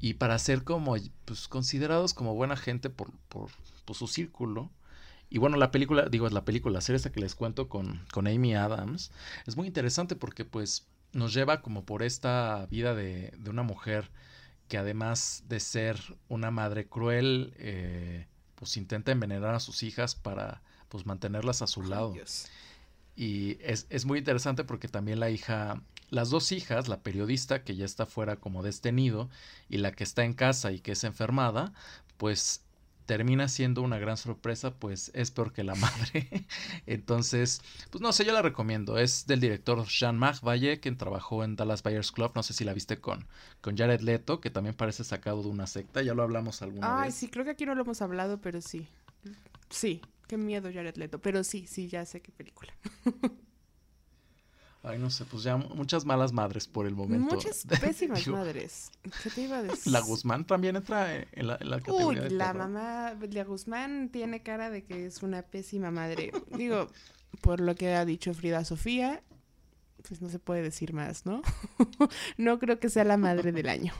[0.00, 3.50] Y para ser como, pues, considerados como buena gente por, por,
[3.84, 4.70] por su círculo.
[5.30, 8.26] Y bueno, la película, digo, es la película, la serie que les cuento con, con
[8.26, 9.12] Amy Adams,
[9.46, 14.10] es muy interesante porque, pues, nos lleva como por esta vida de, de una mujer
[14.72, 20.62] que además de ser una madre cruel, eh, pues intenta envenenar a sus hijas para
[20.88, 22.14] pues mantenerlas a su lado.
[23.14, 27.76] Y es, es, muy interesante porque también la hija, las dos hijas, la periodista que
[27.76, 29.28] ya está fuera como de este nido
[29.68, 31.74] y la que está en casa y que es enfermada,
[32.16, 32.62] pues
[33.12, 36.46] termina siendo una gran sorpresa, pues es peor que la madre.
[36.86, 38.96] Entonces, pues no sé, yo la recomiendo.
[38.96, 42.32] Es del director Jean-Marc Valle, quien trabajó en Dallas Buyers Club.
[42.34, 43.26] No sé si la viste con,
[43.60, 46.00] con Jared Leto, que también parece sacado de una secta.
[46.00, 47.04] Ya lo hablamos alguna vez.
[47.04, 48.88] Ay, sí, creo que aquí no lo hemos hablado, pero sí.
[49.68, 51.18] Sí, qué miedo Jared Leto.
[51.18, 52.72] Pero sí, sí, ya sé qué película.
[54.84, 57.36] Ay, no sé, pues ya muchas malas madres por el momento.
[57.36, 58.90] Muchas pésimas madres.
[59.22, 59.92] ¿Qué te iba a decir?
[59.92, 64.42] La Guzmán también entra en la, en la categoría Uy, la mamá, la Guzmán tiene
[64.42, 66.32] cara de que es una pésima madre.
[66.56, 66.88] Digo,
[67.40, 69.22] por lo que ha dicho Frida Sofía,
[70.08, 71.42] pues no se puede decir más, ¿no?
[72.36, 73.92] no creo que sea la madre del año.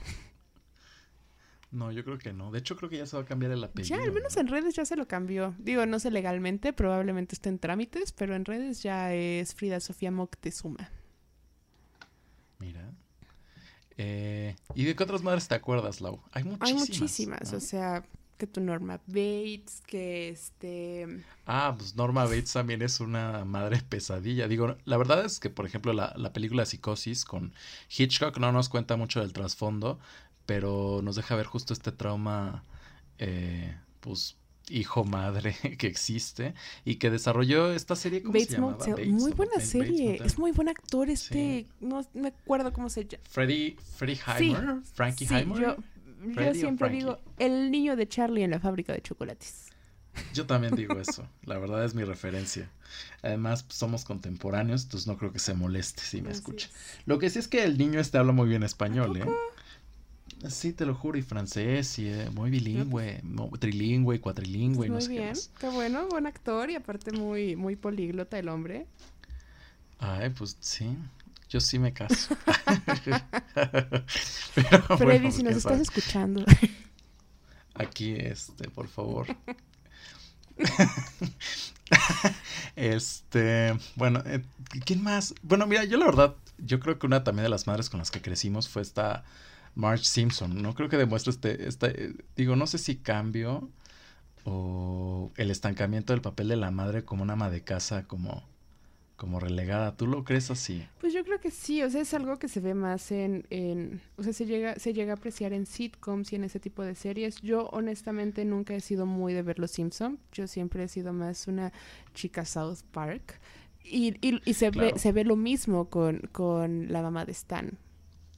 [1.72, 2.50] No, yo creo que no.
[2.52, 3.96] De hecho, creo que ya se va a cambiar el apellido.
[3.96, 5.54] Ya, al menos en redes ya se lo cambió.
[5.58, 10.10] Digo, no sé legalmente, probablemente esté en trámites, pero en redes ya es Frida Sofía
[10.10, 10.90] Moctezuma.
[12.58, 12.92] Mira.
[13.96, 16.20] Eh, ¿Y de qué otras madres te acuerdas, Lau?
[16.32, 16.68] Hay muchísimas.
[16.68, 18.04] Hay muchísimas, o sea,
[18.36, 21.24] que tu Norma Bates, que este...
[21.46, 24.46] Ah, pues Norma Bates también es una madre pesadilla.
[24.46, 27.54] Digo, la verdad es que, por ejemplo, la, la película Psicosis con
[27.96, 30.00] Hitchcock no nos cuenta mucho del trasfondo,
[30.46, 32.64] pero nos deja ver justo este trauma,
[33.18, 34.36] eh, pues,
[34.68, 38.76] hijo-madre que existe y que desarrolló esta serie, ¿cómo Bates se llamaba?
[38.78, 40.20] Bates, muy buena Bates serie.
[40.24, 41.66] Es muy buen actor este.
[41.80, 43.22] No me acuerdo cómo se llama.
[43.28, 45.60] Freddie Sí, Heimer, Frankie Sí, Heimer.
[45.60, 45.76] yo,
[46.34, 49.66] Freddy siempre digo el niño de Charlie en la fábrica de chocolates.
[50.34, 52.70] Yo también digo eso, la verdad es mi referencia.
[53.22, 56.68] Además, pues, somos contemporáneos, entonces no creo que se moleste si me Así escucha.
[56.68, 56.74] es.
[57.06, 59.24] Lo que sí es que el niño este habla muy bien español, ¿eh?
[60.48, 64.92] Sí, te lo juro, y francés, y eh, muy bilingüe, mo- trilingüe, cuatrilingüe, y no
[64.96, 65.50] Muy sé qué bien, más.
[65.58, 68.86] qué bueno, buen actor y aparte muy, muy políglota el hombre.
[69.98, 70.96] Ay, pues sí,
[71.48, 72.30] yo sí me caso.
[74.54, 75.80] Pero, Freddy, bueno, si nos quién estás sabe.
[75.80, 76.44] escuchando.
[77.74, 79.26] Aquí, este, por favor.
[82.76, 84.42] este, bueno, eh,
[84.84, 85.34] ¿quién más?
[85.42, 88.10] Bueno, mira, yo la verdad, yo creo que una también de las madres con las
[88.10, 89.24] que crecimos fue esta
[89.74, 90.60] Marge Simpson.
[90.62, 93.70] No creo que demuestre este, esta, eh, digo, no sé si cambio
[94.44, 98.42] o el estancamiento del papel de la madre como una ama de casa, como,
[99.16, 99.96] como relegada.
[99.96, 100.86] ¿Tú lo crees así?
[101.00, 104.00] Pues yo creo que sí, o sea, es algo que se ve más en, en
[104.16, 106.94] o sea, se llega, se llega a apreciar en sitcoms y en ese tipo de
[106.94, 107.40] series.
[107.40, 111.46] Yo honestamente nunca he sido muy de ver Los Simpson, yo siempre he sido más
[111.46, 111.72] una
[112.14, 113.40] chica South Park.
[113.84, 117.78] Y, y, y se, ve, se ve lo mismo con, con la mamá de Stan.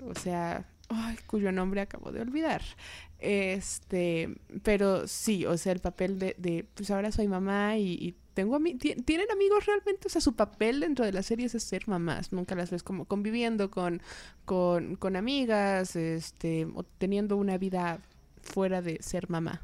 [0.03, 2.63] O sea, ay, cuyo nombre acabo de olvidar.
[3.19, 8.15] Este, pero sí, o sea, el papel de, de pues ahora soy mamá y, y
[8.35, 11.63] tengo ami- ti- tienen amigos realmente, o sea, su papel dentro de las series es
[11.63, 14.03] ser mamás, nunca las ves como conviviendo con,
[14.45, 18.01] con, con amigas, este, o teniendo una vida
[18.43, 19.63] fuera de ser mamá.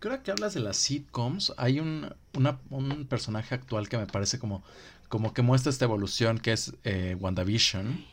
[0.00, 1.52] Creo que hablas de las sitcoms.
[1.56, 4.62] Hay un, una- un personaje actual que me parece como,
[5.08, 8.04] como que muestra esta evolución, que es eh, WandaVision.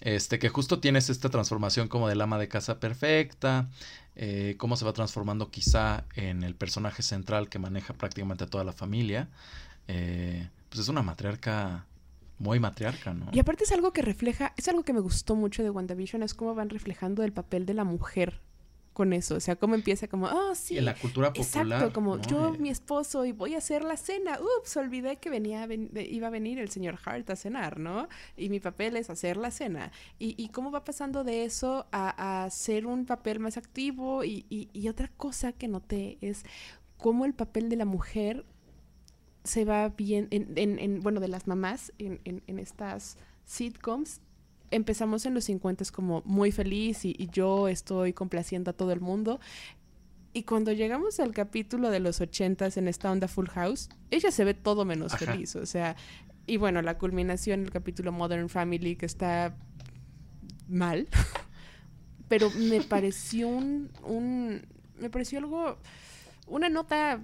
[0.00, 3.70] Este, que justo tienes esta transformación como del ama de casa perfecta,
[4.16, 8.64] eh, cómo se va transformando quizá en el personaje central que maneja prácticamente a toda
[8.64, 9.28] la familia.
[9.88, 11.86] Eh, pues es una matriarca,
[12.38, 13.28] muy matriarca, ¿no?
[13.32, 16.34] Y aparte es algo que refleja, es algo que me gustó mucho de WandaVision, es
[16.34, 18.40] cómo van reflejando el papel de la mujer
[18.94, 21.66] con eso, o sea, cómo empieza como, oh, sí, en la cultura popular.
[21.66, 22.22] Exacto, como ¿no?
[22.22, 24.38] yo, Eh, mi esposo, y voy a hacer la cena.
[24.60, 28.08] Ups, olvidé que venía, ven- iba a venir el señor Hart a cenar, ¿no?
[28.36, 29.90] Y mi papel es hacer la cena.
[30.18, 34.22] Y, y cómo va pasando de eso a, a ser un papel más activo.
[34.24, 36.44] Y, y- y otra cosa que noté es
[36.96, 38.46] cómo el papel de la mujer
[39.42, 42.20] se va bien, en, en- en- bueno, de las mamás en
[42.58, 44.20] estas sitcoms.
[44.70, 49.00] Empezamos en los 50 como muy feliz y, y yo estoy complaciendo a todo el
[49.00, 49.40] mundo.
[50.36, 54.44] Y cuando llegamos al capítulo de los 80 en esta onda Full House, ella se
[54.44, 55.26] ve todo menos Ajá.
[55.26, 55.54] feliz.
[55.54, 55.94] O sea,
[56.46, 59.56] y bueno, la culminación, el capítulo Modern Family, que está
[60.68, 61.06] mal.
[62.28, 64.66] Pero me pareció un, un.
[64.98, 65.78] Me pareció algo.
[66.48, 67.22] Una nota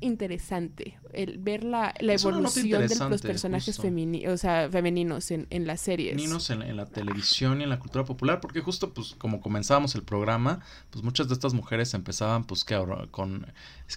[0.00, 5.66] interesante el ver la, la evolución de los personajes femini o sea, femeninos en, en
[5.66, 6.16] las series.
[6.16, 9.94] Ninos en, en la televisión y en la cultura popular, porque justo pues como comenzábamos
[9.94, 12.76] el programa, pues muchas de estas mujeres empezaban pues que
[13.10, 13.46] con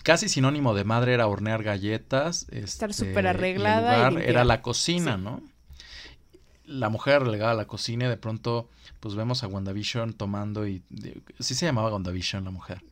[0.03, 4.61] casi sinónimo de madre era hornear galletas, Estar este, súper el arreglada y era la
[4.61, 5.21] cocina, Sí.
[5.23, 5.41] ¿no?
[6.65, 10.81] La mujer relegada a la cocina y de pronto pues vemos a WandaVision tomando y
[10.89, 12.83] de- sí se llamaba WandaVision la mujer.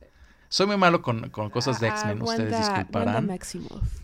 [0.48, 3.14] Soy muy malo con, con cosas de X-Men, ustedes disculparán.
[3.14, 4.00] Wanda Maximoff.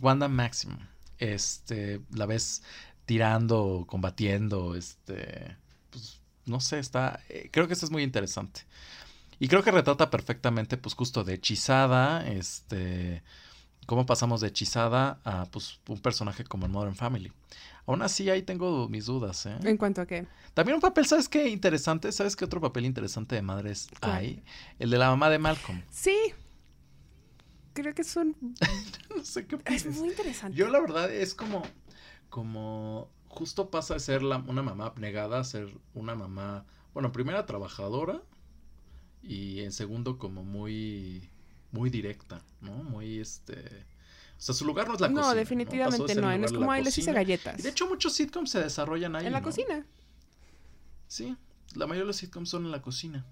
[0.00, 0.78] Wanda Maximum.
[1.18, 2.62] Este, la ves
[3.04, 5.56] tirando, combatiendo, este,
[5.90, 8.62] pues, no sé, está, eh, creo que esto es muy interesante.
[9.38, 13.22] Y creo que retrata perfectamente, pues, justo de hechizada, este,
[13.86, 17.32] cómo pasamos de hechizada a, pues, un personaje como en Modern Family.
[17.86, 19.56] Aún así, ahí tengo mis dudas, ¿eh?
[19.64, 20.26] ¿En cuanto a qué?
[20.54, 21.48] También un papel, ¿sabes qué?
[21.48, 24.42] Interesante, ¿sabes qué otro papel interesante de madres hay?
[24.78, 25.82] El de la mamá de Malcolm.
[25.90, 26.16] Sí.
[27.72, 28.36] Creo que es un...
[29.16, 30.56] no sé qué Es muy interesante.
[30.56, 31.62] Yo la verdad es como,
[32.28, 37.12] como justo pasa de ser la- una mamá abnegada a ser una mamá, bueno, en
[37.12, 38.22] primera trabajadora
[39.22, 41.30] y en segundo como muy,
[41.70, 42.72] muy directa, ¿no?
[42.84, 43.86] Muy este,
[44.42, 45.34] o sea, su lugar no es la no, cocina.
[45.36, 46.32] Definitivamente no.
[46.32, 47.14] el No es como, ay, les hice cocina".
[47.20, 47.60] galletas.
[47.60, 49.26] Y de hecho muchos sitcoms se desarrollan ahí.
[49.26, 49.44] en la ¿no?
[49.44, 49.86] cocina.
[51.06, 51.36] Sí,
[51.74, 53.24] la mayoría de los sitcoms son en la cocina.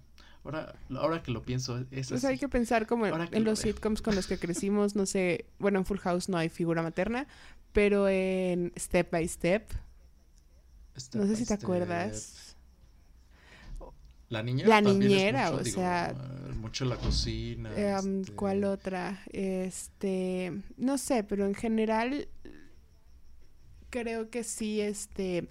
[0.45, 2.27] Ahora, ahora que lo pienso, es Pues así.
[2.27, 3.73] hay que pensar como en, en lo los veo.
[3.73, 7.27] sitcoms con los que crecimos, no sé, bueno, en Full House no hay figura materna,
[7.73, 9.69] pero en Step by Step,
[10.97, 11.63] Step no sé si te step.
[11.63, 12.50] acuerdas.
[14.31, 14.69] La niñera.
[14.69, 17.69] La niñera, mucho, o digo, sea, eh, mucho la cocina.
[17.75, 19.21] Eh, um, este, ¿Cuál otra?
[19.33, 22.29] Este, no sé, pero en general
[23.89, 25.49] creo que sí, este,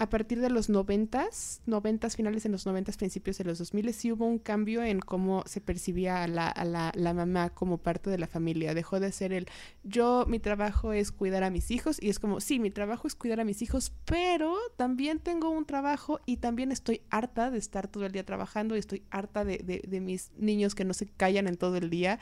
[0.00, 3.96] a partir de los noventas, noventas finales en los noventas, principios de los dos miles,
[3.96, 7.78] sí hubo un cambio en cómo se percibía a la, a la, la mamá como
[7.78, 8.74] parte de la familia.
[8.74, 9.48] Dejó de ser el
[9.82, 13.16] yo, mi trabajo es cuidar a mis hijos y es como, sí, mi trabajo es
[13.16, 17.88] cuidar a mis hijos, pero también tengo un trabajo y también estoy harta de estar
[17.88, 21.06] todo el día trabajando y estoy harta de, de, de mis niños que no se
[21.06, 22.20] callan en todo el día.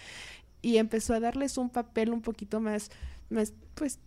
[0.63, 2.91] Y empezó a darles un papel un poquito más,
[3.29, 4.01] más pues,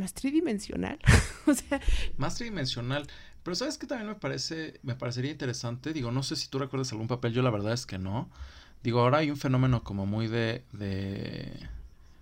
[0.00, 0.98] más tridimensional.
[1.46, 1.80] o sea,
[2.16, 3.06] Más tridimensional.
[3.42, 5.92] Pero sabes que también me parece, me parecería interesante.
[5.92, 8.28] Digo, no sé si tú recuerdas algún papel, yo la verdad es que no.
[8.82, 11.68] Digo, ahora hay un fenómeno como muy de, de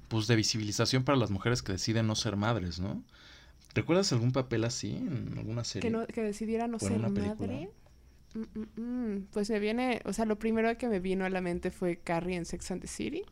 [0.08, 3.02] pues de visibilización para las mujeres que deciden no ser madres, ¿no?
[3.74, 5.88] ¿Recuerdas algún papel así en alguna serie?
[5.88, 7.70] que, no, que decidiera no ser madre.
[8.34, 9.26] Mm, mm, mm.
[9.32, 12.36] Pues me viene, o sea, lo primero que me vino a la mente fue Carrie
[12.36, 13.22] en Sex and the City,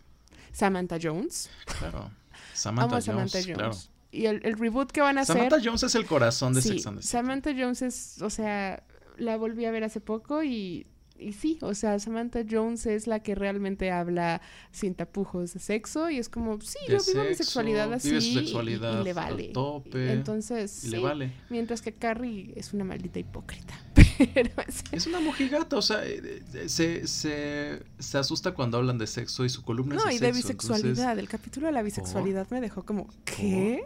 [0.53, 1.51] Samantha Jones.
[1.79, 2.11] Claro.
[2.55, 3.57] Samantha Jones, Samantha Jones.
[3.57, 3.96] claro.
[4.13, 5.69] Y el, el reboot que van a Samantha hacer.
[5.69, 7.13] Jones es el corazón de sí, Sex and the City.
[7.13, 8.83] Samantha Jones es, o sea,
[9.19, 10.87] la volví a ver hace poco y,
[11.19, 14.41] y sí, o sea, Samantha Jones es la que realmente habla
[14.71, 18.21] sin tapujos de sexo y es como, sí, De yo vivo mi sexualidad así vive
[18.21, 19.49] su y- y- sexualidad y, le al vale.
[19.49, 21.33] tope, Entonces, Y le vale.
[21.51, 23.75] mientras que Carrie es una maldita hipócrita.
[24.35, 28.97] Pero es- Es una mojigata, o sea, eh, eh, se, se, se asusta cuando hablan
[28.99, 30.37] de sexo y su columna no, es y de sexo.
[30.39, 30.89] bisexualidad.
[30.91, 33.85] entonces- El capítulo de la bisexualidad me dejó como, ¿qué?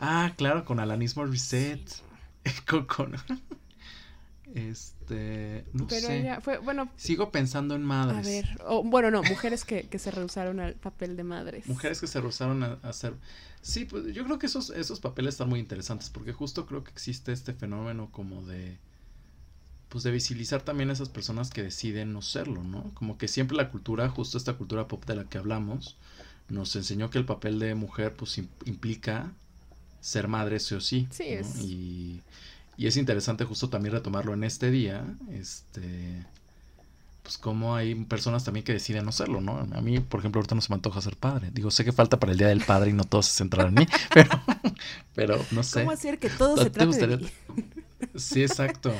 [0.00, 1.92] Ah, claro, con Alanis Morissette.
[2.68, 3.14] con, con-
[4.54, 6.18] Este, no Pero sé.
[6.20, 8.26] ella fue, bueno, Sigo pensando en a madres.
[8.26, 11.66] ver, o, bueno, no, mujeres que, que se rehusaron al papel de madres.
[11.68, 13.14] Mujeres que se rehusaron a, a hacer.
[13.62, 16.90] Sí, pues yo creo que esos, esos papeles están muy interesantes porque justo creo que
[16.90, 18.78] existe este fenómeno como de.
[19.88, 22.92] Pues de visibilizar también a esas personas que deciden no serlo, ¿no?
[22.94, 25.96] Como que siempre la cultura, justo esta cultura pop de la que hablamos,
[26.48, 29.32] nos enseñó que el papel de mujer pues im- implica
[30.00, 31.06] ser madre sí o sí.
[31.10, 31.40] Sí, ¿no?
[31.40, 32.20] es- Y,
[32.76, 36.24] y es interesante justo también retomarlo en este día, este
[37.22, 39.58] pues como hay personas también que deciden no serlo, ¿no?
[39.58, 41.50] A mí, por ejemplo, ahorita no se me antoja ser padre.
[41.52, 43.74] Digo, sé que falta para el Día del Padre y no todos se centran en
[43.74, 44.30] mí, pero,
[45.14, 45.80] pero no sé.
[45.80, 47.30] ¿Cómo hacer que todo ¿A se trate de mí?
[48.16, 48.92] Sí, exacto.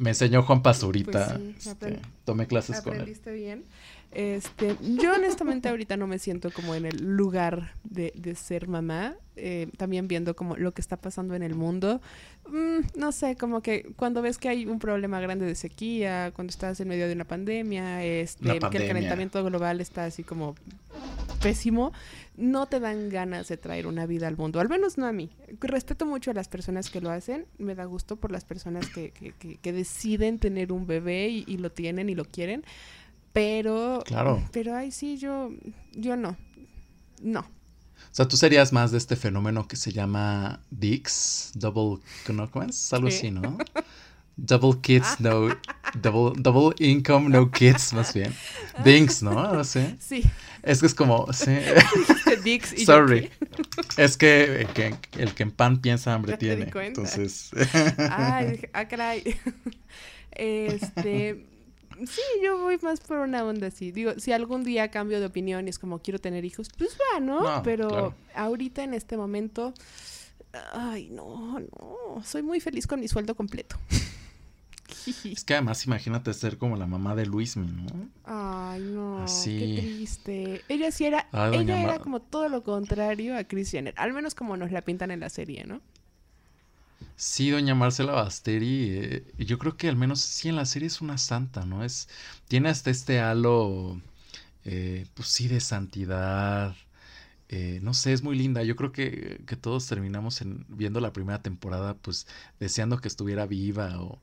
[0.00, 1.36] Me enseñó Juan Pazurita.
[1.38, 3.16] Pues sí, este, tomé clases con él.
[3.26, 3.64] Bien.
[4.12, 9.14] Este, yo honestamente ahorita no me siento como en el lugar de, de ser mamá.
[9.40, 12.00] eh, también viendo como lo que está pasando en el mundo.
[12.48, 16.50] Mm, no sé, como que cuando ves que hay un problema grande de sequía, cuando
[16.50, 18.86] estás en medio de una pandemia, este, Una que pandemia.
[18.86, 20.56] el calentamiento global está así como
[21.40, 21.92] pésimo,
[22.36, 25.30] no te dan ganas de traer una vida al mundo, al menos no a mí.
[25.60, 29.10] Respeto mucho a las personas que lo hacen, me da gusto por las personas que,
[29.12, 32.64] que, que- que deciden tener un bebé y, y lo tienen y lo quieren,
[33.38, 34.02] pero...
[34.04, 34.42] Claro.
[34.50, 35.52] Pero ay, sí, yo,
[35.92, 36.36] yo no.
[37.22, 37.40] No.
[37.40, 42.50] O sea, tú serías más de este fenómeno que se llama Dix, Double, ¿no?
[42.50, 42.92] ¿Cómo es?
[42.92, 43.56] Algo así, ¿no?
[44.36, 45.50] Double kids, no.
[45.94, 48.34] Double, double income, no kids, más bien.
[48.84, 49.52] Dinks, ¿no?
[49.52, 49.96] No sé.
[50.00, 50.24] Sí.
[50.64, 51.32] Es que es como.
[51.32, 51.58] Sí.
[52.42, 53.30] Dix y Sorry.
[53.96, 56.72] Es que, el que el que en pan piensa hambre Ya te di tiene.
[56.72, 57.00] cuenta.
[57.00, 57.50] Entonces.
[58.10, 59.22] Ay, ah, caray.
[60.32, 61.47] Este.
[62.06, 63.90] Sí, yo voy más por una onda así.
[63.92, 67.20] Digo, si algún día cambio de opinión y es como quiero tener hijos, pues va,
[67.20, 67.42] ¿no?
[67.56, 68.14] No, Pero claro.
[68.34, 69.74] ahorita en este momento.
[70.72, 72.22] Ay, no, no.
[72.24, 73.76] Soy muy feliz con mi sueldo completo.
[75.24, 78.08] Es que además imagínate ser como la mamá de Luismi, ¿no?
[78.24, 79.58] Ay, no, Así.
[79.58, 80.62] qué triste.
[80.68, 84.34] Ella sí era, Ay, ella era Ma- como todo lo contrario a Jenner, al menos
[84.34, 85.80] como nos la pintan en la serie, ¿no?
[87.18, 91.00] Sí, doña Marcela Basteri, eh, yo creo que al menos sí en la serie es
[91.00, 91.84] una santa, ¿no?
[91.84, 92.08] Es,
[92.48, 94.00] tiene hasta este halo,
[94.64, 96.76] eh, pues sí, de santidad.
[97.50, 98.62] eh, no sé, es muy linda.
[98.64, 102.26] Yo creo que, que todos terminamos en, viendo la primera temporada, pues
[102.60, 104.22] deseando que estuviera viva o,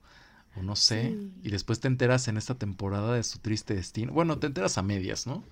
[0.56, 1.18] o no sé.
[1.18, 1.32] Sí.
[1.42, 4.12] Y después te enteras en esta temporada de su triste destino.
[4.14, 5.44] Bueno, te enteras a medias, ¿no?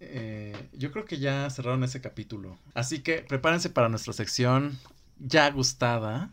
[0.00, 2.58] Eh, yo creo que ya cerraron ese capítulo.
[2.74, 4.78] Así que prepárense para nuestra sección
[5.18, 6.30] ya gustada.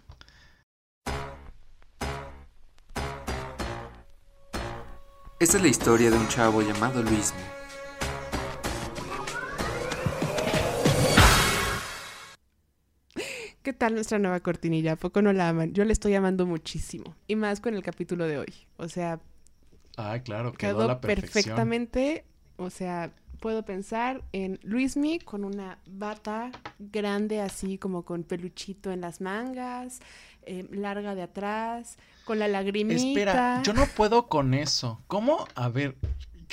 [5.39, 7.41] Esta es la historia de un chavo llamado Luismi.
[13.63, 14.93] ¿Qué tal nuestra nueva cortinilla?
[14.93, 15.73] ¿A poco no la aman?
[15.73, 17.15] Yo la estoy amando muchísimo.
[17.27, 18.53] Y más con el capítulo de hoy.
[18.77, 19.19] O sea,
[19.97, 21.33] Ah, claro, quedó, quedó a la perfección.
[21.33, 22.25] perfectamente.
[22.57, 29.01] O sea, puedo pensar en Luismi con una bata grande, así como con peluchito en
[29.01, 29.99] las mangas,
[30.45, 33.01] eh, larga de atrás, con la lagrimita.
[33.01, 35.01] Espera, yo no puedo con eso.
[35.07, 35.47] ¿Cómo?
[35.55, 35.95] A ver,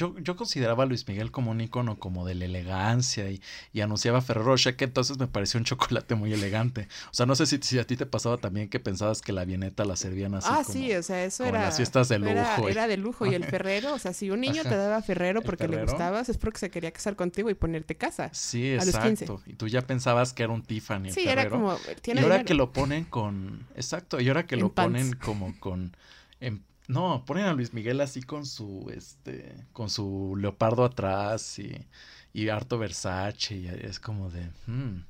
[0.03, 3.40] yo, yo consideraba a Luis Miguel como un icono como de la elegancia y,
[3.72, 6.88] y anunciaba Ferrero Rocher, que entonces me pareció un chocolate muy elegante.
[7.11, 9.42] O sea, no sé si, si a ti te pasaba también que pensabas que la
[9.42, 10.72] avioneta la servían así ah, como...
[10.78, 11.62] sí, o sea, eso era.
[11.62, 13.26] las fiestas de Era, lujo y- era de lujo.
[13.26, 16.28] Y el Ferrero, o sea, si un niño te daba Ferrero ¿El porque le gustabas,
[16.28, 18.30] es porque se quería casar contigo y ponerte casa.
[18.32, 19.09] Sí, a los 15.
[19.09, 19.42] exacto.
[19.46, 21.09] Y tú ya pensabas que era un Tiffany.
[21.09, 21.72] el Sí, era como.
[21.72, 22.44] Y ahora dinero.
[22.44, 23.66] que lo ponen con...
[23.76, 24.92] Exacto, y ahora que En lo pants.
[25.00, 25.96] ponen como con...
[26.40, 26.62] en-
[26.93, 31.86] No, ponen a Luis Miguel así con su, este, con su leopardo atrás y,
[32.32, 34.51] y harto Versace y es como de...
[34.66, 35.05] hmm,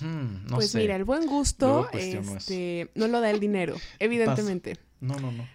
[0.00, 0.78] hmm, no pues sé.
[0.78, 2.36] mira, el buen gusto eso.
[2.36, 4.78] este, no lo da el dinero, evidentemente.
[5.00, 5.48] No, no, no.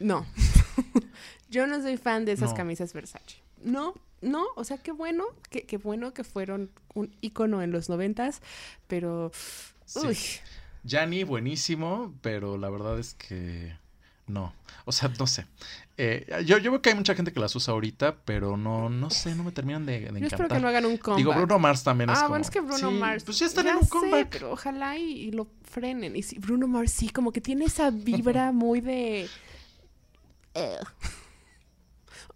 [0.00, 0.26] No.
[1.50, 2.56] Yo no soy fan de esas No.
[2.56, 3.42] camisas Versace.
[3.62, 7.88] No, no, o sea, qué bueno, qué, qué bueno que fueron un icono en los
[7.88, 8.40] noventas,
[8.88, 9.30] pero...
[9.84, 10.06] Sí.
[10.06, 10.18] Uy,
[10.84, 13.76] Gianni, buenísimo, pero la verdad es que
[14.32, 14.52] no.
[14.84, 15.46] O sea, no sé.
[15.96, 19.10] Eh, yo, yo veo que hay mucha gente que las usa ahorita, pero no, no
[19.10, 20.48] sé, no me terminan de, de yo espero encantar.
[20.48, 21.18] que no hagan un comeback.
[21.18, 22.30] Digo, Bruno Mars también es ah, como...
[22.30, 23.24] bueno, es que Bruno sí, Mars.
[23.24, 24.28] Pues ya están en un sé, comeback.
[24.30, 26.16] pero ojalá y, y lo frenen.
[26.16, 29.28] Y sí, Bruno Mars sí, como que tiene esa vibra muy de.
[30.54, 30.78] Eh.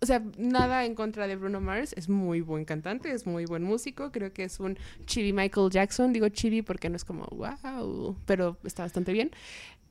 [0.00, 1.94] O sea, nada en contra de Bruno Mars.
[1.96, 4.12] Es muy buen cantante, es muy buen músico.
[4.12, 6.12] Creo que es un chibi Michael Jackson.
[6.12, 9.30] Digo chibi porque no es como wow, pero está bastante bien.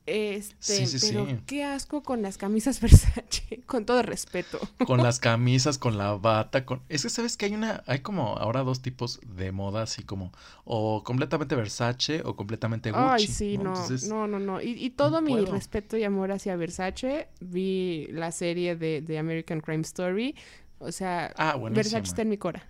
[0.07, 1.37] Este, Sí, sí, pero sí.
[1.47, 4.59] qué asco con las camisas Versace, con todo respeto.
[4.85, 6.81] Con las camisas, con la bata, con...
[6.89, 10.31] Es que sabes que hay una, hay como ahora dos tipos de moda, así como
[10.63, 13.03] o completamente Versace o completamente Gucci.
[13.03, 14.61] Ay, sí, no, Entonces, no, no, no.
[14.61, 15.51] Y, y todo mi puedo.
[15.51, 20.35] respeto y amor hacia Versace, vi la serie de, de American Crime Story.
[20.77, 21.57] O sea, Ah.
[21.71, 22.67] Versace está en mi cora.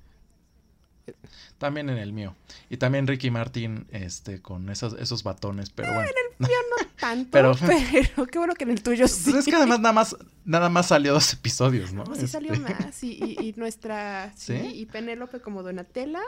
[1.58, 2.36] También en el mío.
[2.70, 6.10] Y también Ricky Martin, este, con esos, esos batones, pero bueno.
[6.40, 7.56] Yo no tanto, pero,
[8.16, 9.32] Pero- qué bueno que en el tuyo sí.
[9.32, 12.04] Pues es que además nada más, nada más salió dos episodios, ¿no?
[12.04, 13.04] No, sí salió Este, más.
[13.04, 14.32] Y, y, y nuestra.
[14.36, 14.68] Sí, ¿Sí?
[14.82, 16.22] y Penélope como Donatella.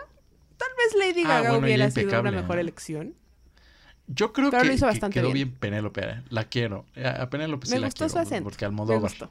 [0.58, 3.14] Tal vez Lady Ah, Gaga bueno, hubiera sido una mejor elección.
[4.08, 5.50] Yo creo Pero que, lo hizo que bastante quedó bien.
[5.50, 6.02] bien, Penélope.
[6.02, 6.24] ¿eh?
[6.30, 6.86] La quiero.
[7.20, 8.14] A Penélope sí Me la gustó quiero.
[8.14, 8.44] su acento.
[8.46, 9.02] Porque Me Almodóvar.
[9.02, 9.30] gustó.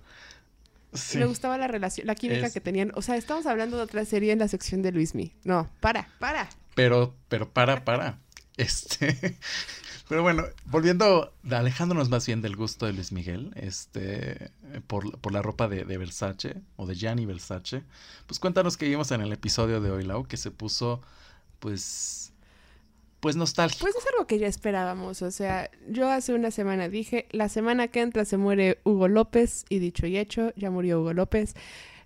[0.97, 1.18] Sí.
[1.18, 2.92] Me gustaba la relación, la química Es- que tenían.
[2.94, 5.32] O sea, estamos hablando de otra serie en la sección de Luismi.
[5.44, 6.49] No, para, para.
[6.74, 8.18] Pero, pero para, para.
[8.57, 9.38] Este.
[10.09, 14.51] Pero bueno, volviendo, alejándonos más bien del gusto de Luis Miguel, este,
[14.86, 17.82] por, por la ropa de, de Versace o de Gianni Versace,
[18.26, 21.03] pues cuéntanos qué vimos en el episodio de hoy, Lau, que se puso,
[21.59, 22.32] pues,
[23.20, 23.84] pues nostálgico.
[23.84, 25.22] Pues es algo que ya esperábamos.
[25.22, 29.64] O sea, yo hace una semana dije, la semana que entra se muere Hugo López,
[29.68, 31.54] y dicho y hecho, ya murió Hugo López.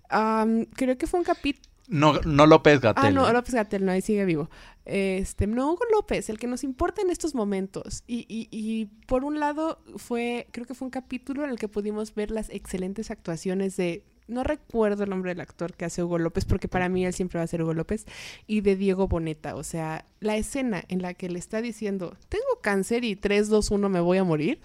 [0.08, 1.68] Creo que fue un capítulo.
[1.88, 3.04] No, no López Gatel.
[3.04, 3.32] Ah, no.
[3.32, 4.48] López Gatel, no, ahí sigue vivo.
[4.84, 8.04] Este, no, Hugo López, el que nos importa en estos momentos.
[8.06, 11.68] Y, y, y por un lado fue, creo que fue un capítulo en el que
[11.68, 16.18] pudimos ver las excelentes actuaciones de, no recuerdo el nombre del actor que hace Hugo
[16.18, 18.06] López, porque para mí él siempre va a ser Hugo López,
[18.46, 19.54] y de Diego Boneta.
[19.56, 23.70] O sea, la escena en la que le está diciendo, tengo cáncer y 3, 2,
[23.70, 24.60] 1 me voy a morir.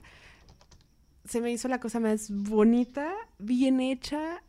[1.26, 4.44] se me hizo la cosa más bonita, bien hecha.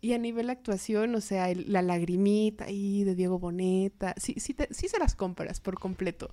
[0.00, 4.72] Y a nivel actuación, o sea, la lagrimita ahí de Diego Boneta, sí, sí, te-
[4.72, 6.30] sí se las compras por completo.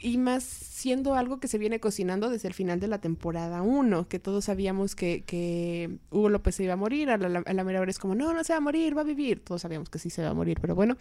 [0.00, 4.08] Y más siendo algo que se viene cocinando desde el final de la temporada 1,
[4.08, 7.64] que todos sabíamos que, que Hugo López se iba a morir, a la, a la
[7.64, 9.40] mera hora es como, no, no se va a morir, va a vivir.
[9.40, 10.96] Todos sabíamos que sí se va a morir, pero bueno,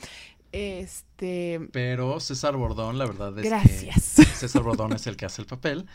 [0.51, 1.59] este...
[1.71, 4.15] Pero César Bordón, la verdad es Gracias.
[4.15, 5.85] que César Bordón es el que hace el papel.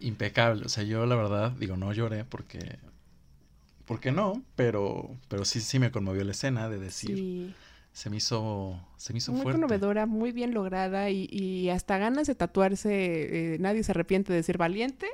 [0.00, 0.66] Impecable.
[0.66, 2.78] O sea, yo la verdad, digo, no lloré porque.
[3.86, 7.16] Porque no, pero, pero sí, sí me conmovió la escena de decir.
[7.16, 7.54] Sí.
[7.92, 8.80] Se me hizo.
[8.96, 9.60] Se me hizo Muy fuerte.
[9.60, 13.54] conmovedora, muy bien lograda y, y hasta ganas de tatuarse.
[13.54, 15.06] eh, nadie se arrepiente de ser valiente.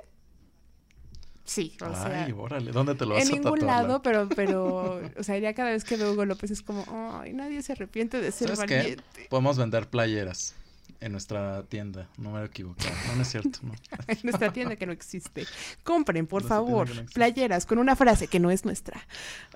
[1.45, 2.25] Sí, o sea.
[2.25, 5.55] Ay, órale, ¿dónde te lo vas en a ningún lado, pero, pero, o sea, ya
[5.55, 6.85] cada vez que veo Hugo López es como,
[7.21, 8.77] ay, nadie se arrepiente de ser ¿Sabes qué?
[8.79, 9.27] valiente.
[9.31, 10.55] Podemos vender playeras
[10.99, 12.91] en nuestra tienda, número equivocado.
[13.09, 13.73] No, no es cierto, no.
[14.09, 15.47] En nuestra tienda que no existe.
[15.85, 19.01] Compren, por favor, no playeras con una frase que no es nuestra.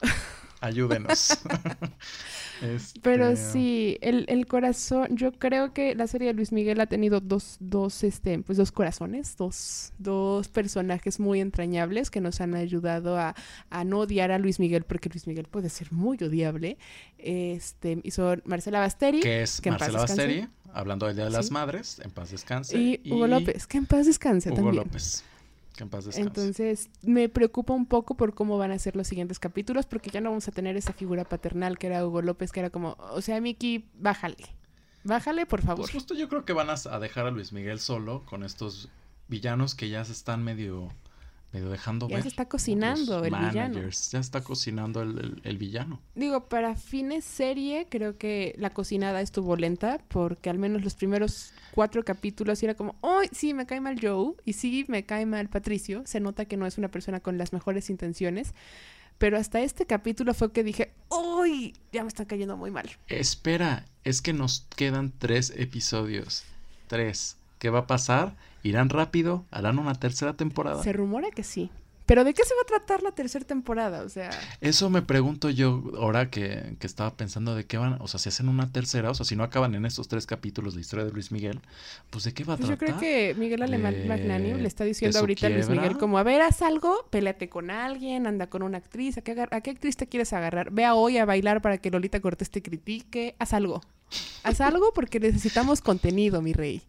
[0.60, 1.38] Ayúdenos.
[2.62, 6.86] Este, Pero sí, el, el corazón, yo creo que la serie de Luis Miguel ha
[6.86, 12.54] tenido dos, dos, este, pues dos corazones, dos, dos personajes muy entrañables que nos han
[12.54, 13.34] ayudado a,
[13.70, 16.76] a no odiar a Luis Miguel, porque Luis Miguel puede ser muy odiable.
[17.16, 20.00] Este, y son Marcela Basteri Que es que Marcela.
[20.00, 21.52] Basteri, hablando del Día de las Sí.
[21.54, 22.76] Madres, en paz descanse.
[22.78, 24.76] y Hugo López, que en paz descanse Hugo también.
[24.84, 25.24] López,
[25.76, 26.26] que en paz descanse.
[26.28, 30.20] Entonces, me preocupa un poco por cómo van a ser los siguientes capítulos, porque ya
[30.20, 33.20] no vamos a tener esa figura paternal que era Hugo López, que era como, o
[33.22, 34.36] sea, Miki, bájale.
[35.04, 35.80] Bájale, por favor.
[35.80, 38.90] Pues justo yo creo que van a, dejar a Luis Miguel solo con estos
[39.28, 40.88] villanos que ya se están medio,
[41.52, 42.22] medio dejando Ya ver.
[42.24, 43.80] se está cocinando el villano.
[44.10, 46.00] Ya está cocinando el, el- el villano.
[46.14, 51.54] Digo, para fines serie, creo que la cocinada estuvo lenta, porque al menos los primeros
[51.74, 54.34] cuatro capítulos era como, ¡ay, sí, me cae mal Joe!
[54.44, 56.02] Y sí, me cae mal Patricio.
[56.06, 58.54] Se nota que no es una persona con las mejores intenciones.
[59.18, 61.74] Pero hasta este capítulo fue que dije, ¡ay!
[61.92, 62.90] Ya me están cayendo muy mal.
[63.08, 66.44] Espera, es que nos quedan tres episodios.
[66.86, 67.36] Tres.
[67.58, 68.34] ¿Qué va a pasar?
[68.62, 69.44] ¿Irán rápido?
[69.50, 70.82] ¿Harán una tercera temporada?
[70.82, 71.70] Se rumora que sí.
[72.10, 74.02] Pero ¿de qué se va a tratar la tercera temporada?
[74.02, 74.30] O sea,
[74.60, 78.28] Eso me pregunto yo ahora que, que estaba pensando de qué van, o sea, si
[78.30, 81.12] hacen una tercera, o sea, si no acaban en estos tres capítulos de historia de
[81.12, 81.60] Luis Miguel,
[82.10, 82.98] pues de qué va a pues yo tratar.
[82.98, 85.68] creo que Miguel Alemán de- Magnánimo le está diciendo ahorita a Luis.
[85.68, 89.30] Miguel como, a ver, haz algo, pélate con alguien, anda con una actriz, ¿a qué,
[89.30, 90.72] agar- a qué actriz te quieres agarrar?
[90.72, 93.82] Ve a hoy a bailar para que Lolita Cortés te critique, haz algo.
[94.42, 96.82] Haz algo porque necesitamos contenido, mi rey.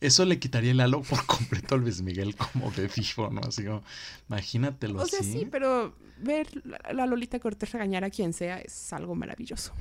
[0.00, 3.40] Eso le quitaría el halo por completo a Luis Miguel como de vivo, ¿no?
[3.42, 3.82] Así como,
[4.28, 5.32] imagínatelo O sea, así.
[5.32, 6.48] sí, pero ver
[6.84, 9.72] a la Lolita Cortés regañar a quien sea es algo maravilloso.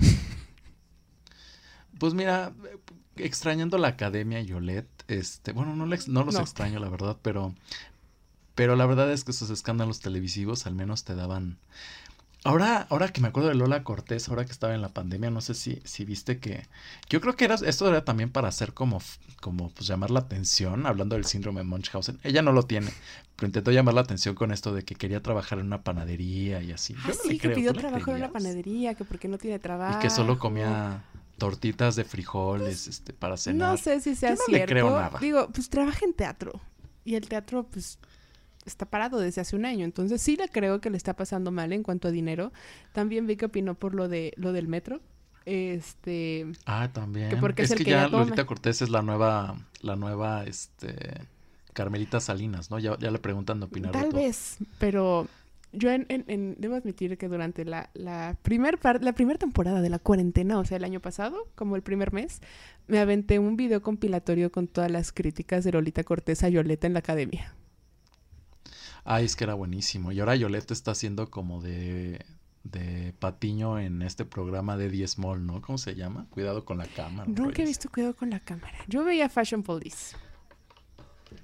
[2.00, 2.54] Pues mira,
[3.16, 6.42] extrañando la academia Yolette, este, bueno, no, le ex- no los No.
[6.42, 7.56] extraño, la verdad, pero,
[8.54, 11.58] pero la verdad es que esos escándalos televisivos al menos te daban.
[12.46, 15.42] Ahora, ahora que me acuerdo de Lola Cortés, ahora que estaba en la pandemia, no
[15.42, 16.68] sé si, si viste que.
[17.10, 19.02] Yo creo que era, esto era también para hacer como,
[19.42, 22.20] como pues llamar la atención, hablando del síndrome de Munchausen.
[22.22, 22.92] Ella no lo tiene,
[23.36, 26.72] pero intentó llamar la atención con esto de que quería trabajar en una panadería y
[26.72, 26.94] así.
[26.94, 29.06] Yo Ah, no sí, le que creo, pidió ¿tú le trabajo en una panadería, que
[29.06, 29.98] porque no tiene trabajo.
[29.98, 31.04] Y que solo comía
[31.40, 33.72] tortitas de frijoles este, para cenar.
[33.72, 34.72] No sé si sea Yo no le cierto.
[34.72, 35.18] creo nada.
[35.20, 36.62] Digo, pues trabaja en teatro.
[37.04, 37.98] Y el teatro, pues,
[38.66, 39.86] está parado desde hace un año.
[39.86, 42.52] Entonces sí le creo que le está pasando mal en cuanto a dinero.
[42.94, 45.02] También vi que opinó por lo de lo del metro.
[45.46, 46.46] Este.
[46.66, 47.30] Ah, también.
[47.30, 48.08] Que porque es, es el que, ya.
[48.08, 50.96] Lolita Cortés es la nueva, la nueva, este,
[51.74, 52.80] Carmelita Salinas, ¿no?
[52.80, 54.22] Ya, ya le preguntan de opinar de Tal todo.
[54.22, 55.28] vez, pero
[55.72, 59.82] yo en, en- en- debo admitir que durante la, la primer par- la primera temporada
[59.82, 62.42] de la cuarentena, o sea, el año pasado, como el primer mes,
[62.88, 66.94] me aventé un video compilatorio con todas las críticas de Lolita Cortés a Yoleta en
[66.94, 67.54] la academia.
[69.06, 70.12] Ay, es que era buenísimo.
[70.12, 72.26] Y ahora Yolette está haciendo como de,
[72.64, 75.62] de patiño en este programa de Die Small, ¿no?
[75.62, 76.26] ¿Cómo se llama?
[76.32, 77.32] Cuidado con la cámara.
[77.32, 78.78] Nunca he visto cuidado con la cámara.
[78.88, 80.16] Yo veía Fashion Police.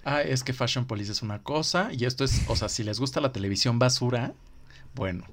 [0.03, 2.99] Ah, es que Fashion Police es una cosa y esto es, o sea, si les
[2.99, 4.33] gusta la televisión basura,
[4.95, 5.25] bueno,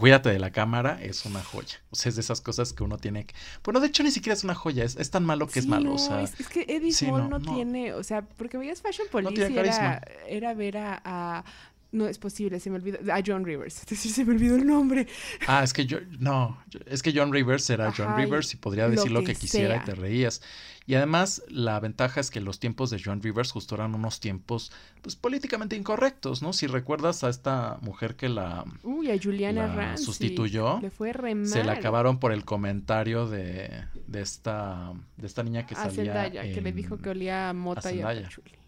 [0.00, 1.78] cuídate de la cámara, es una joya.
[1.90, 3.34] O sea, es de esas cosas que uno tiene que...
[3.62, 5.90] Bueno, de hecho ni siquiera es una joya, es, es tan malo que es malo,
[5.90, 6.22] no, o sea...
[6.22, 7.54] es, es que Eddie sí, Small no, no, no.
[7.54, 11.44] tiene, o sea, porque veías Fashion Police y era, era ver a, a-
[11.92, 14.66] no es posible, se me olvidó, a John Rivers, es decir, se me olvidó el
[14.66, 15.06] nombre.
[15.46, 18.56] Ah, es que yo, no, es que John Rivers era John Ajá, y Rivers y
[18.56, 19.82] podría decir lo que que quisiera sea.
[19.82, 20.42] y te reías.
[20.86, 24.72] Y además, la ventaja es que los tiempos de John Rivers justo eran unos tiempos,
[25.02, 26.52] pues, políticamente incorrectos, ¿no?
[26.52, 31.34] Si recuerdas a esta mujer que la, Uy, a Juliana la sustituyó, Le fue re
[31.36, 31.46] mal.
[31.46, 33.70] se la acabaron por el comentario de,
[34.06, 37.52] de esta, de esta niña que a salía Zendaya, que le dijo que olía a
[37.52, 38.22] mota y a Zendaya.
[38.22, 38.59] pachuli.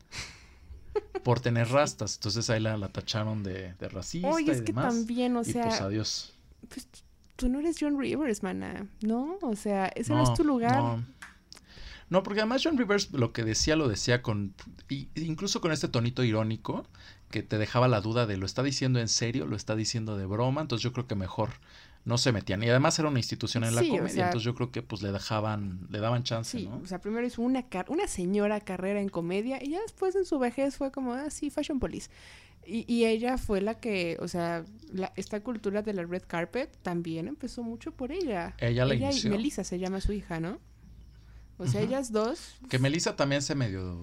[1.22, 2.16] Por tener rastas.
[2.16, 4.94] Entonces ahí la, la tacharon de, de racista Oye, y es que demás.
[4.94, 6.32] también, o y sea, pues adiós.
[6.68, 6.86] pues,
[7.36, 9.38] tú no eres John Rivers, mana, ¿no?
[9.42, 10.76] O sea, ese no, No, es tu lugar.
[10.76, 11.04] No.
[12.10, 14.52] No, porque además John Rivers lo que decía lo decía con
[14.90, 16.84] y- incluso con este tonito irónico
[17.30, 20.26] que te dejaba la duda de lo está diciendo en serio, lo está diciendo de
[20.26, 21.48] broma, entonces yo creo que mejor
[22.04, 22.62] no se metían.
[22.62, 24.82] Y además era una institución en la Sí, o comedia, sea- entonces yo creo que
[24.82, 26.78] pues le dejaban le daban chance, Sí, ¿no?
[26.82, 30.24] o sea, primero hizo una, car- una señora carrera en comedia y ya después en
[30.24, 32.10] su vejez fue como, ah, sí, Fashion Police.
[32.64, 36.76] Y, y ella fue la que, o sea, la- esta cultura de la red carpet
[36.82, 38.54] también empezó mucho por ella.
[38.58, 39.30] Ella la y inició.
[39.30, 40.58] Melissa se llama su hija, ¿no?
[41.58, 42.56] O sea, ellas dos.
[42.68, 43.96] Que Melissa también se medio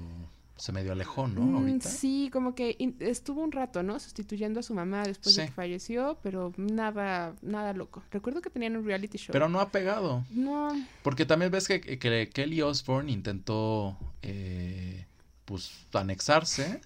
[0.60, 1.42] se medio alejó, ¿no?
[1.42, 1.90] mm, Ahorita.
[1.90, 4.00] Sí, como que estuvo un rato, ¿no?
[4.00, 8.04] Sustituyendo a su mamá después de que falleció, pero nada, nada loco.
[8.12, 9.32] Recuerdo que tenían un reality show.
[9.34, 10.24] Pero no ha pegado.
[10.32, 10.70] no,
[11.02, 15.06] Porque también ves que, que Kelly Osbourne intentó eh,
[15.46, 16.82] pues anexarse,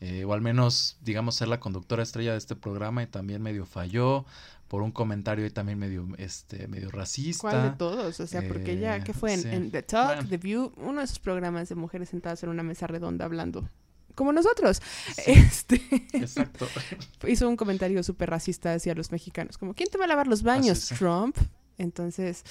[0.00, 3.64] eh, o al menos, digamos, ser la conductora estrella de este programa y también medio
[3.64, 4.26] falló
[4.68, 7.40] por un comentario y también medio, este, medio racista.
[7.50, 8.20] ¿Cuál de todos?
[8.20, 9.32] O sea, porque Eh, ¿qué fue?
[9.34, 9.48] En, sí.
[9.48, 10.28] en The Talk, Bueno.
[10.28, 13.68] The View, uno de esos programas de mujeres sentadas en una mesa redonda hablando.
[14.14, 14.80] Como nosotros.
[15.14, 15.80] Sí, Este
[16.14, 16.66] exacto.
[17.28, 19.58] hizo un comentario súper racista hacia los mexicanos.
[19.58, 20.88] Como, ¿quién te va a lavar los baños?
[20.98, 21.36] Trump.
[21.78, 22.42] Entonces.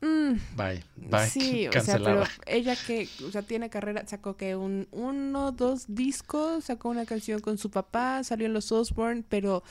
[0.00, 1.26] mm, Bye, bye.
[1.28, 5.84] sí, o sea, pero ella que, o sea, tiene carrera, sacó que un uno, dos
[5.88, 9.62] discos, sacó una canción con su papá, salió en los Osborne, pero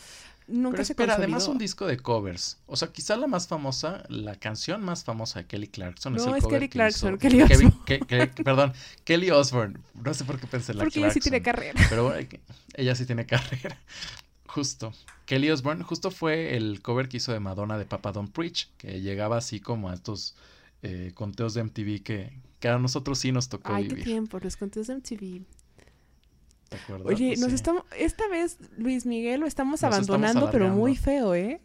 [0.48, 1.36] nunca Pero se espera, consolidó.
[1.36, 2.58] además un disco de covers.
[2.66, 6.32] O sea, quizá la más famosa, la canción más famosa de Kelly Clarkson es No,
[6.32, 7.86] el es cover Kelly que Clarkson, hizo- Kelly Kevin- Osbourne.
[7.86, 8.74] que- que- perdón,
[9.04, 9.80] Kelly Osbourne.
[10.04, 11.72] No sé por qué pensé en la Porque ella sí tiene Clarkson.
[11.74, 11.88] carrera.
[11.90, 12.28] Pero bueno,
[12.76, 13.80] ella sí tiene carrera.
[14.48, 14.94] Justo.
[15.26, 19.02] Kelly Osbourne justo fue el cover que hizo de Madonna de Papa Don't Preach, que
[19.02, 20.36] llegaba así como a estos
[20.82, 24.06] eh, conteos de MTV que, que a nosotros sí nos tocó Ay, qué vivir.
[24.06, 25.42] tiempo, los conteos de MTV.
[26.70, 27.08] ¿Te acuerdas?
[27.08, 27.56] Oye, nos Sí.
[27.56, 31.62] estamos, esta vez Luis Miguel lo estamos Nos estamos abandonando, pero muy feo, ¿eh?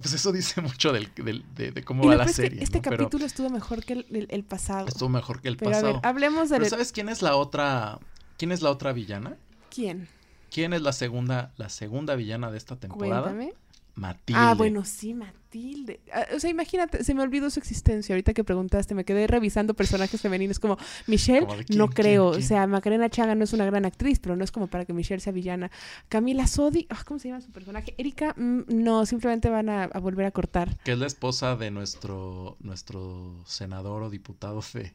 [0.00, 2.62] Pues eso dice mucho del, del- de, de cómo Y va la serie.
[2.62, 2.82] este ¿no?
[2.82, 4.88] Pero capítulo estuvo mejor que el, el- el pasado.
[4.88, 5.88] estuvo mejor que el pero pasado.
[5.88, 7.98] a ver, hablemos de Pero ¿sabes quién es la otra?
[8.36, 9.36] ¿Quién es la otra villana?
[9.70, 10.08] quién.
[10.50, 13.22] ¿Quién es la segunda, la segunda villana de esta temporada?
[13.32, 13.54] Cuéntame.
[13.94, 14.40] Matilde.
[14.40, 16.00] Ah, bueno, sí, Matilde.
[16.12, 18.14] Ah, o sea, imagínate, se me olvidó su existencia.
[18.14, 20.76] Ahorita que preguntaste, me quedé revisando personajes femeninos como
[21.06, 22.32] Michelle, quién, no creo.
[22.32, 22.42] quién.
[22.42, 24.92] O sea, Macarena Chaga no es una gran actriz, pero no es como para que
[24.92, 25.70] Michelle sea villana.
[26.08, 27.94] Camila Sodi, ah, ¿cómo se llama su personaje?
[27.96, 30.76] Erika, mm, no, simplemente van a, a volver a cortar.
[30.84, 34.92] Que es la esposa de nuestro, nuestro senador o diputado de,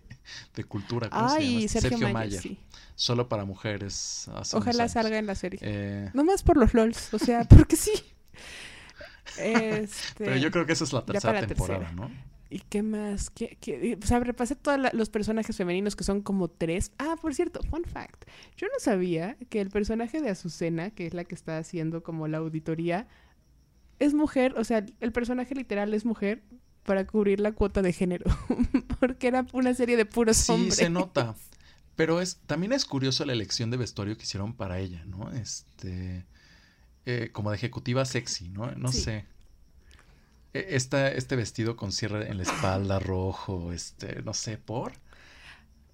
[0.55, 1.09] de cultura.
[1.09, 1.57] ¿Cómo se llama?
[1.59, 1.67] Ay?
[1.69, 2.57] Sergio, Mayer, sí.
[2.95, 4.29] Solo para mujeres.
[4.53, 5.59] Ojalá salga en la serie.
[5.61, 7.91] Eh, Nomás por los LOLs, o sea, porque sí.
[9.37, 11.91] Este, pero yo creo que esa es la tercera temporada, tercera.
[12.07, 12.11] ¿no?
[12.51, 13.29] ¿Y qué más?
[13.29, 13.97] ¿Qué, qué?
[14.01, 16.91] O sea, repasé todos los personajes femeninos que son como tres.
[16.97, 18.25] Ah, por cierto, fun fact.
[18.57, 22.27] Yo no sabía que el personaje de Azucena, que es la que está haciendo como
[22.27, 23.07] la auditoría,
[23.99, 24.55] es mujer.
[24.57, 26.41] O sea, el personaje literal es mujer
[26.83, 28.25] para cubrir la cuota de género.
[28.99, 30.75] Porque era una serie de puros Sí, hombres.
[30.75, 31.35] se nota.
[31.95, 35.31] Pero es también es curioso la elección de vestuario que hicieron para ella, ¿no?
[35.33, 36.25] Este.
[37.05, 38.71] Eh, como de ejecutiva sexy, ¿no?
[38.75, 39.01] No Sí.
[39.01, 39.25] sé.
[40.53, 44.93] E- Esta, este vestido con cierre en la espalda rojo, este, no sé, por.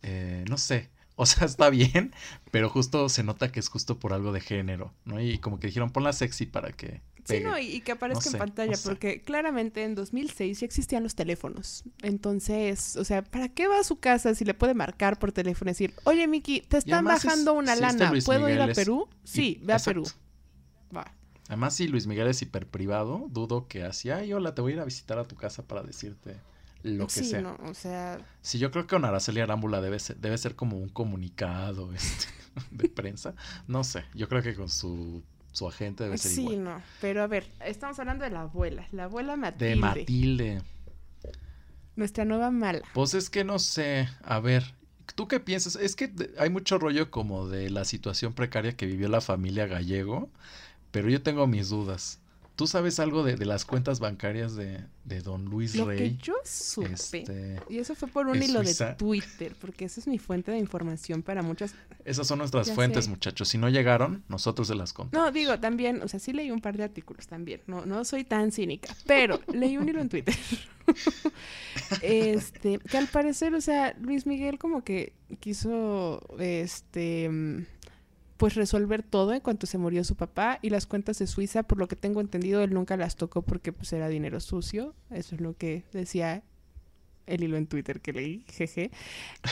[0.01, 0.89] Eh, no sé.
[1.16, 2.14] O sea, está bien,
[2.51, 5.22] pero justo se nota que es justo por algo de género, ¿no?
[5.22, 8.30] Y como que dijeron, ponla sexy para que Sí, no, y, y que aparezca sé,
[8.30, 8.88] en no pantalla, sé.
[8.88, 11.84] porque claramente en 2006 ya existían los teléfonos.
[12.03, 15.72] Entonces, o sea, ¿para qué va a su casa si le puede marcar por teléfono
[15.72, 18.76] y decir, oye, Miki, te están es- bajando una si lana, ¿puedo ir a es-
[18.76, 19.10] Perú?
[19.24, 20.03] Sí, ve a exacto.
[20.03, 20.16] Perú.
[20.95, 21.15] Va.
[21.47, 24.75] Además, si Luis Miguel es hiper privado, dudo que así, ay, hola, te voy a
[24.75, 26.43] ir a visitar a tu casa para decirte
[26.83, 27.41] lo que sí, sea.
[27.41, 30.77] no, o sea, Sí, yo creo que con Araceli Arámbula debe ser, debe ser como
[30.77, 32.27] un comunicado este,
[32.71, 33.36] de prensa.
[33.67, 36.63] No sé, yo creo que con su, su agente debe ser sí, igual.
[36.63, 36.83] no.
[36.99, 40.61] Pero a ver, estamos hablando de la abuela, la abuela Matilde, De Matilde.
[41.95, 42.86] nuestra nueva mala.
[42.93, 44.75] Pues es que no sé, a ver,
[45.15, 45.75] ¿tú qué piensas?
[45.75, 50.29] Es que hay mucho rollo como de la situación precaria que vivió la familia Gallego,
[50.95, 52.19] pero yo tengo mis dudas.
[52.55, 56.17] ¿Tú sabes algo de, de las cuentas bancarias de, de don Luis Lo que Rey?
[56.23, 58.91] yo supe, Este, y eso fue por un hilo Suiza.
[58.91, 61.75] de Twitter, porque esa es mi fuente de información para muchas
[62.05, 63.09] esas son nuestras Ya fuentes, sé.
[63.09, 63.49] muchachos.
[63.49, 65.25] Si no llegaron, nosotros se las contamos.
[65.25, 67.59] No, digo, también, o sea, sí leí un par de artículos también.
[67.67, 70.35] No, no soy tan cínica, pero leí un hilo en Twitter.
[72.01, 77.65] este, que al parecer, o sea, Luis Miguel como que quiso, este,
[78.38, 81.77] pues resolver todo en cuanto se murió su papá y las cuentas de Suiza, por
[81.77, 84.93] lo que tengo entendido, él nunca las tocó porque pues era dinero sucio.
[85.09, 86.43] Eso es lo que decía
[87.27, 88.91] el hilo en Twitter que leí, jeje.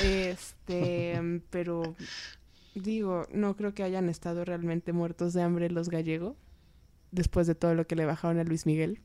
[0.04, 1.96] Este, pero
[2.76, 6.36] Digo, no creo que hayan estado realmente muertos de hambre los gallegos
[7.12, 9.00] después de todo lo que le bajaron a Luis Miguel.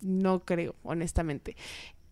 [0.00, 1.56] No creo, honestamente.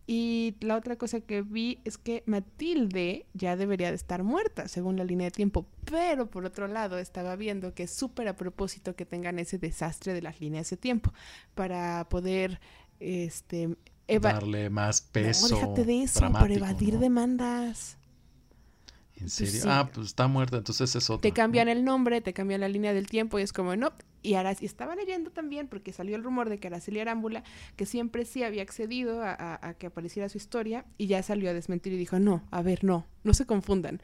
[0.09, 4.95] Y la otra cosa que vi es que Matilde ya debería de estar muerta, según
[4.95, 5.67] la línea de tiempo.
[5.83, 10.13] Pero por otro lado, estaba viendo que es súper a propósito que tengan ese desastre
[10.13, 11.11] de las líneas de tiempo
[11.55, 12.61] para poder
[13.01, 13.75] este
[14.07, 15.49] darle más peso.
[15.49, 17.97] No, déjate de eso, para evadir demandas.
[19.17, 19.61] ¿En serio?
[19.65, 21.21] Ah, pues está muerta, entonces es otra.
[21.21, 23.91] Te cambian el nombre, te cambian la línea del tiempo y es como, no.
[24.21, 27.43] Y ahora y estaba leyendo también, porque salió el rumor de que Araceli Arámbula,
[27.75, 31.93] que siempre sí había accedido a, que apareciera su historia, y ya salió a desmentir
[31.93, 34.01] y dijo, no, a ver, no, no se confundan.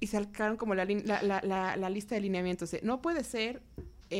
[0.00, 3.62] Y sacaron como la, la, la, la lista de lineamientos de, no puede ser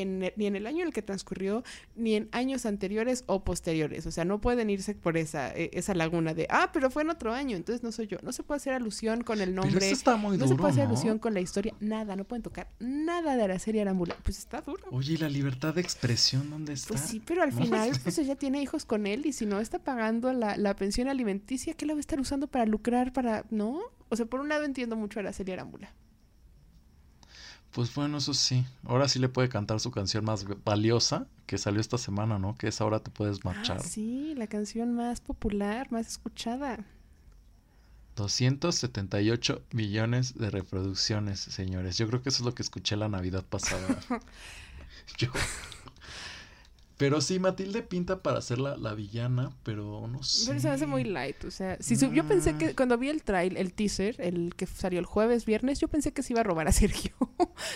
[0.03, 1.63] ni en el año en el que transcurrió,
[1.95, 4.05] ni en años anteriores o posteriores.
[4.05, 7.11] O sea, no pueden irse por esa, e, esa laguna de, ah, pero fue en
[7.11, 8.17] otro año, entonces no soy yo.
[8.23, 9.89] No se puede hacer alusión con el nombre.
[9.89, 13.37] está muy no se puede hacer alusión con la historia, nada, no pueden tocar nada
[13.37, 14.15] de la serie Arambula.
[14.23, 14.83] Pues está duro.
[14.91, 16.89] Oye, ¿y la libertad de expresión dónde está?
[16.89, 19.79] Pues sí, pero al final, pues ella tiene hijos con él y si no está
[19.79, 23.13] pagando la, la pensión alimenticia, ¿qué la va a estar usando para lucrar?
[23.13, 23.81] para ¿No?
[24.09, 25.93] O sea, por un lado entiendo mucho a la serie Arambula.
[27.75, 28.65] Pues bueno, eso sí.
[28.85, 32.55] Ahora sí le puede cantar su canción más valiosa que salió esta semana, ¿no?
[32.57, 33.81] Que es Ahora te puedes ah, marchar.
[33.81, 36.85] sí, la canción más popular, más escuchada.
[38.15, 41.97] 278 millones de reproducciones, señores.
[41.97, 43.99] Yo creo que eso es lo que escuché la Navidad pasada.
[45.17, 45.27] Yo
[46.97, 50.45] pero sí, Matilde pinta para ser la, villana, pero no sé.
[50.47, 53.23] Pero se me hace muy light, o sea, si yo pensé que cuando vi el
[53.23, 56.43] trail, el teaser, el que salió el jueves, viernes, yo pensé que se iba a
[56.43, 57.11] robar a Sergio.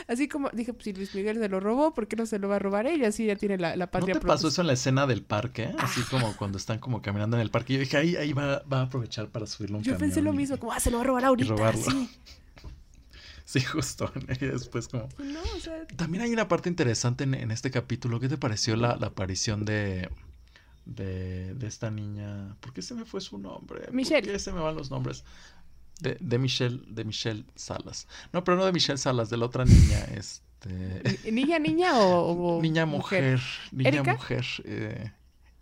[0.07, 2.47] Así como dije, pues si Luis Miguel se lo robó, ¿por qué no se lo
[2.47, 3.09] va a robar ella?
[3.09, 4.15] Así ya tiene la, la patria.
[4.15, 5.73] ¿No te pasó eso en la escena del parque?
[5.77, 7.73] Así como cuando están como caminando en el parque.
[7.73, 10.57] Yo dije, ahí, ahí va, va a aprovechar para subirle un Yo pensé lo mismo,
[10.57, 11.53] como, ah, se lo va a robar ahorita.
[11.53, 11.81] Y robarlo.
[11.81, 12.09] Sí,
[13.71, 14.11] justo.
[14.39, 15.09] Y después como...
[15.95, 18.19] También hay una parte interesante en, este capítulo.
[18.19, 20.09] ¿Qué te pareció la, aparición de,
[20.85, 22.55] de, esta niña?
[22.59, 23.87] ¿Por qué se me fue su nombre?
[23.91, 24.21] Michelle.
[24.21, 25.23] ¿Por qué se me van los nombres?
[25.99, 28.07] De, de Michelle, de Michelle Salas.
[28.31, 31.31] No, pero no de Michelle Salas, de la otra niña, este...
[31.31, 33.39] ¿Niña, niña o, Niña, mujer.
[33.71, 34.45] Niña, mujer.
[34.63, 35.11] Eh,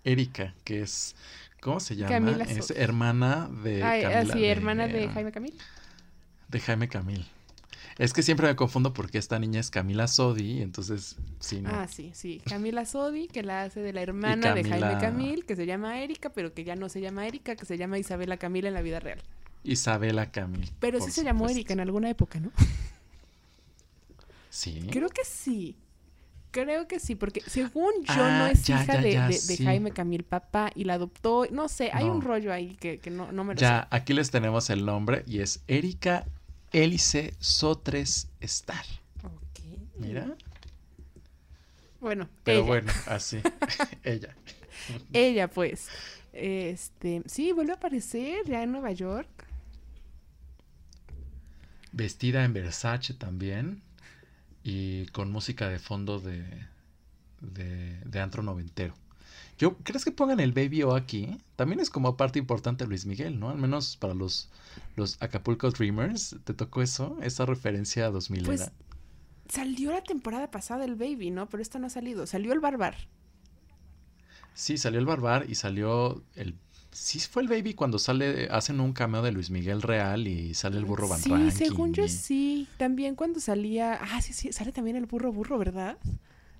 [0.03, 1.15] Erika, que es...
[1.59, 2.31] ¿Cómo se llama?
[2.43, 3.83] es hermana de...
[3.83, 5.53] Ah, sí, hermana de, de Jaime Camil.
[6.49, 7.25] De Jaime Camil.
[7.97, 11.69] Es que siempre me confundo porque esta niña es Camila Sodi, entonces sí, ¿no?
[11.71, 12.41] Ah, sí, sí.
[12.45, 16.29] Camila Sodi, que la hace de la hermana de Jaime Camil, que se llama Erika,
[16.29, 18.99] pero que ya no se llama Erika, que se llama Isabela Camila en la vida
[18.99, 19.19] real.
[19.63, 20.71] Isabela Camil.
[20.79, 22.51] Pero sí se llamó Erika en alguna época, ¿no?
[24.49, 24.87] Sí.
[24.91, 25.75] Creo que sí.
[26.51, 30.85] Creo que sí, porque según yo no ah, es hija de, Jaime Camil, papá, y
[30.85, 31.45] la adoptó.
[31.51, 34.69] No sé, hay un rollo ahí que, no, no me lo Ya, aquí les tenemos
[34.69, 36.25] el nombre y es Erika
[36.71, 38.85] Hélice Sotres Star.
[39.23, 39.59] Ok.
[39.97, 40.35] Mira.
[41.99, 43.39] Bueno, pero bueno, así.
[44.03, 44.35] ella.
[45.13, 45.87] ella, pues.
[46.33, 49.27] Este, sí, vuelve a aparecer ya en Nueva York.
[51.91, 53.81] Vestida en Versace también.
[54.63, 56.43] Y con música de fondo de,
[57.39, 58.93] de, de antro noventero.
[59.57, 61.37] Yo, ¿crees que pongan el Baby O aquí?
[61.55, 63.49] También es como parte importante de Luis Miguel, ¿no?
[63.49, 64.49] Al menos para los,
[64.95, 66.35] los Acapulco Dreamers.
[66.43, 67.17] ¿Te tocó eso?
[67.21, 68.71] Esa referencia a 2000 pues,
[69.49, 71.49] Salió la temporada pasada el Baby, ¿no?
[71.49, 72.27] Pero esta no ha salido.
[72.27, 72.95] Salió el Barbar.
[74.53, 76.55] Sí, salió el Barbar y salió el...
[76.91, 80.77] Sí fue el Baby cuando sale, hacen un cameo de Luis Miguel Real y sale
[80.77, 82.67] el burro Van Sí, según yo sí.
[82.77, 83.99] También cuando salía...
[84.01, 85.97] Ah, sí, sí, sale también el burro burro, ¿verdad?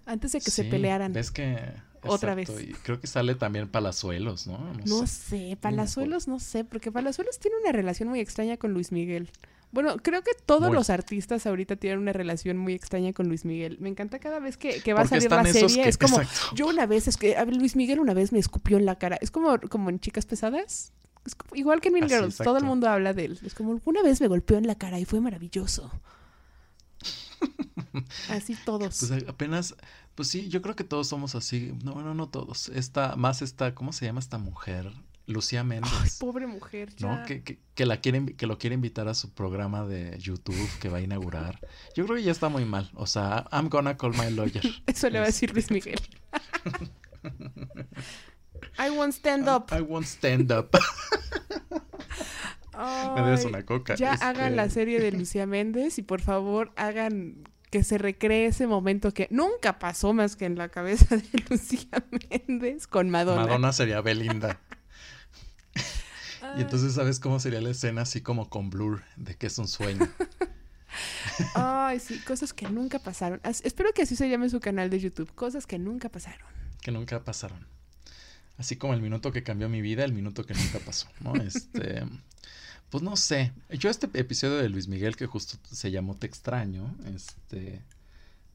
[0.06, 1.16] Antes de que se pelearan.
[1.16, 1.74] Es que
[2.04, 2.50] otra vez.
[2.50, 4.60] Y creo que sale también Palazuelos, ¿no?
[4.86, 5.58] No, sé.
[5.60, 9.30] Palazuelos no sé, porque Palazuelos tiene una relación muy extraña con Luis Miguel.
[9.72, 13.78] Bueno, creo que todos los artistas ahorita tienen una relación muy extraña con Luis Miguel.
[13.80, 15.88] Me encanta cada vez que, va a salir la serie.
[15.88, 16.22] es como,
[16.56, 19.18] yo una vez, es que Luis Miguel una vez me escupió en la cara.
[19.20, 20.94] Es como, como en Chicas Pesadas.
[21.26, 23.40] Es igual que en Mean Girls, todo el mundo habla de él.
[23.46, 25.92] Es como, una vez me golpeó en la cara y fue maravilloso.
[28.30, 29.00] Así todos.
[29.00, 29.76] Pues apenas,
[30.16, 31.74] pues sí, yo creo que todos somos así.
[31.84, 32.70] No, bueno, no todos.
[32.70, 34.92] Esta, más esta, ¿cómo se llama esta mujer?
[35.28, 35.92] Lucía Méndez.
[36.02, 37.08] Ay, pobre mujer, ya.
[37.08, 37.26] ¿no?
[37.26, 41.00] Que, que, la quiere, que lo quiere invitar a su programa de YouTube que va
[41.00, 41.60] a inaugurar.
[41.96, 42.90] Yo creo que ya está muy mal.
[42.94, 44.64] O sea, I'm gonna call my lawyer.
[44.88, 46.00] Eso le va a decir Luis Miguel.
[48.80, 49.72] I won't stand up.
[49.72, 50.70] I, won't stand up.
[53.16, 53.96] Me debes una coca.
[53.96, 54.82] Ya hagan la este.
[54.82, 59.80] serie de Lucía Méndez y por favor hagan que se recree ese momento que nunca
[59.80, 61.90] pasó más que en la cabeza de Lucía
[62.30, 63.42] Méndez con Madonna.
[63.42, 64.60] Madonna sería Belinda.
[66.58, 69.68] y entonces, ¿sabes cómo sería la escena así como con blur de que es un
[69.68, 70.08] sueño?
[71.56, 73.40] Ay, sí, cosas que nunca pasaron.
[73.44, 75.32] As- espero que así se llame su canal de YouTube.
[75.36, 76.48] Cosas que nunca pasaron.
[76.82, 77.68] que nunca pasaron.
[78.58, 81.36] Así como el minuto que cambió mi vida, el minuto que nunca pasó, ¿no?
[81.36, 82.04] Este,
[82.90, 83.52] pues no sé.
[83.70, 87.82] Yo este episodio de Luis Miguel que justo se llamó Te extraño, este,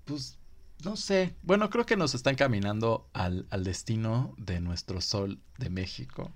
[0.04, 0.38] pues
[0.84, 1.34] no sé.
[1.42, 6.30] Bueno, creo que nos está encaminando al, al destino de nuestro sol de México.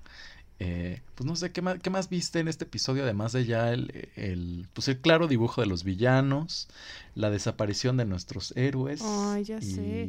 [0.59, 3.03] Eh, pues no sé, ¿qué más, ¿qué más viste en este episodio?
[3.03, 6.69] Además de ya el, el, pues el claro dibujo de los villanos,
[7.15, 9.03] la desaparición de nuestros héroes.
[9.05, 10.09] Ay, ya y- sé.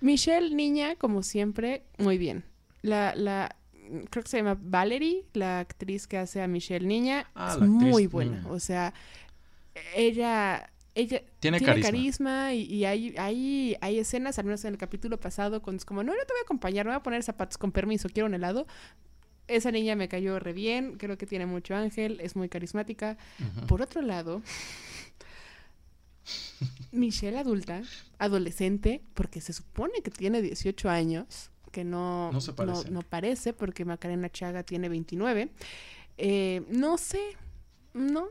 [0.00, 2.44] Michelle, niña, como siempre, muy bien.
[2.82, 3.56] La, la,
[4.10, 7.70] creo que se llama Valerie, la actriz que hace a Michelle niña, Ah, es actriz
[7.70, 8.36] muy buena.
[8.38, 8.50] niña.
[8.50, 8.92] O sea,
[9.94, 12.54] ella, ella Tiene carisma.
[12.54, 16.02] y, y hay, hay, hay escenas, al menos en el capítulo pasado, cuando es como,
[16.02, 18.34] no, no te voy a acompañar, me voy a poner zapatos con permiso, quiero un
[18.34, 18.66] helado.
[19.48, 23.16] Esa niña me cayó re bien, creo que tiene mucho ángel, es muy carismática.
[23.68, 24.42] Por otro lado,
[26.92, 27.82] Michelle adulta,
[28.18, 32.90] adolescente, porque se supone que tiene 18 años, que no, No se parece.
[32.90, 35.50] no parece, porque Macarena Chaga tiene 29.
[36.16, 37.20] Eh, no sé,
[37.92, 38.28] no,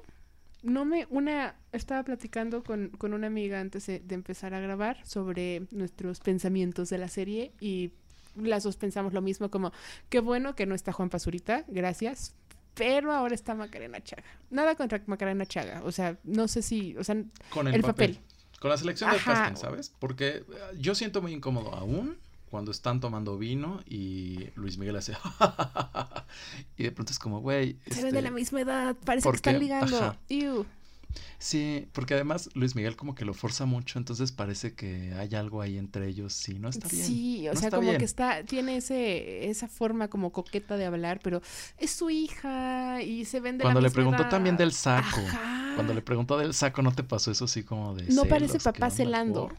[0.63, 4.97] no me, una, estaba platicando con, con una amiga antes de, de empezar a grabar
[5.05, 7.91] sobre nuestros pensamientos de la serie y
[8.35, 9.71] las dos pensamos lo mismo, como,
[10.09, 12.33] qué bueno que no está Juan Pazurita, gracias,
[12.73, 14.23] pero ahora está Macarena Chaga.
[14.49, 17.15] Nada contra Macarena Chaga, o sea, no sé si, o sea,
[17.51, 18.15] Con el, el papel.
[18.15, 18.25] papel.
[18.59, 19.33] Con la selección del Ajá.
[19.33, 19.93] casting, ¿sabes?
[19.99, 20.43] Porque eh,
[20.79, 22.17] yo siento muy incómodo aún
[22.55, 25.11] cuando están tomando vino y Luis Miguel hace
[26.77, 29.27] y de pronto es como, güey, se ven este, de la misma edad, parece que
[29.27, 30.15] porque- están ligando.
[31.37, 35.61] Sí, porque además Luis Miguel como que lo forza mucho, entonces parece que hay algo
[35.61, 37.05] ahí entre ellos y no está bien.
[37.05, 37.97] Sí, o no sea, como bien.
[37.97, 41.41] que está, tiene ese, esa forma como coqueta de hablar, pero
[41.77, 44.29] es su hija y se ven de Cuando la le misma preguntó edad.
[44.31, 45.73] también del saco, Ajá.
[45.75, 48.89] cuando le preguntó del saco, ¿no te pasó eso así como de No parece papá
[48.89, 49.51] celando.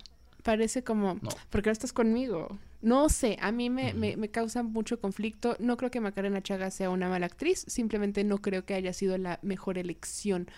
[0.43, 1.31] Parece como, No.
[1.51, 2.57] ¿por qué no estás conmigo?
[2.83, 5.57] No sé, a mí me, me, me causa mucho conflicto.
[5.59, 9.19] No creo que Macarena Chaga sea una mala actriz, simplemente no creo que haya sido
[9.19, 10.49] la mejor elección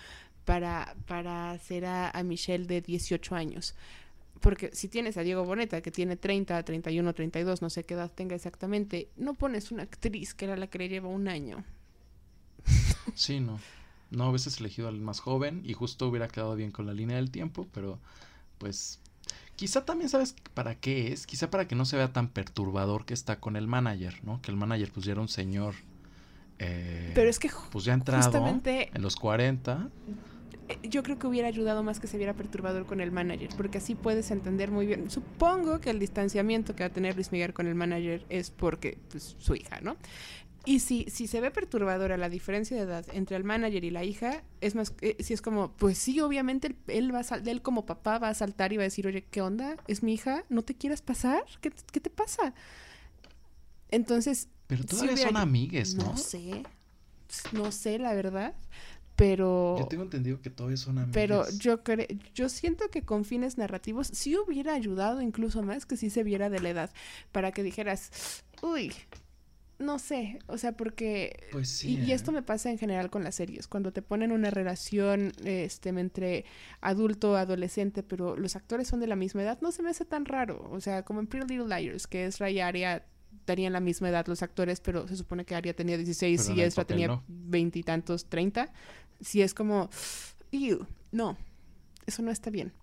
[0.45, 3.75] para, para hacer a, a Michelle de 18 años.
[4.39, 8.11] Porque si tienes a Diego Boneta, que tiene 30, 31, 32, no sé qué edad
[8.11, 11.63] tenga exactamente, no pones una actriz que era la que le lleva un año.
[13.15, 13.59] Sí, no.
[14.11, 17.31] No hubieses elegido al más joven y justo hubiera quedado bien con la línea del
[17.31, 17.99] tiempo, pero
[18.57, 18.99] pues
[19.59, 23.13] quizá también sabes para qué es, quizá para que no se vea tan perturbador que
[23.13, 24.41] está con el manager, ¿no?
[24.41, 25.75] Que el manager pues ya era un señor
[26.59, 29.89] eh, Pero es que pues ya entrado en los 40.
[30.69, 33.79] eh, yo creo que hubiera ayudado más que se viera perturbador con el manager, porque
[33.79, 35.11] así puedes entender muy bien.
[35.11, 38.97] Supongo que el distanciamiento que va a tener Luis Miguel con el manager es porque
[39.11, 39.97] pues, su hija, ¿no?
[40.69, 44.03] Y si, si se ve perturbadora la diferencia de edad entre el manager y la
[44.03, 47.47] hija, es más, eh, si es como, pues sí, obviamente él, él va a sal-
[47.47, 49.77] él como papá va a saltar y va a decir, oye, ¿qué onda?
[49.87, 50.43] ¿Es mi hija?
[50.47, 51.43] ¿No te quieras pasar?
[51.59, 52.53] ¿Qué, qué te pasa?
[53.89, 56.03] Entonces, Pero todavía son amigues, ¿no?
[56.11, 56.61] no sé,
[57.51, 58.53] no sé la verdad,
[59.15, 59.75] pero...
[59.79, 61.13] Yo tengo entendido que todavía son amigues.
[61.15, 62.05] Pero yo creo,
[62.35, 66.51] yo siento que con fines narrativos sí hubiera ayudado incluso más que si se viera
[66.51, 66.91] de la edad,
[67.31, 68.93] para que dijeras, uy,
[69.79, 71.47] no sé, o sea, porque...
[71.51, 72.13] Pues sí, y, y ¿eh?
[72.15, 76.45] esto me pasa en general con las series, cuando te ponen una relación este, entre
[76.81, 80.25] adulto, adolescente, pero los actores son de la misma edad, no se me hace tan
[80.25, 83.05] raro, o sea, como en Pretty Little Liars, que Ezra y Aria
[83.45, 86.59] tenían la misma edad los actores, pero se supone que Aria tenía 16 Pero en
[86.59, 87.23] y Ezra tenía no.
[87.27, 88.71] veintitantos, treinta,
[89.21, 89.89] si es como,
[90.51, 91.37] "Ew", no,
[92.05, 92.73] eso no está bien.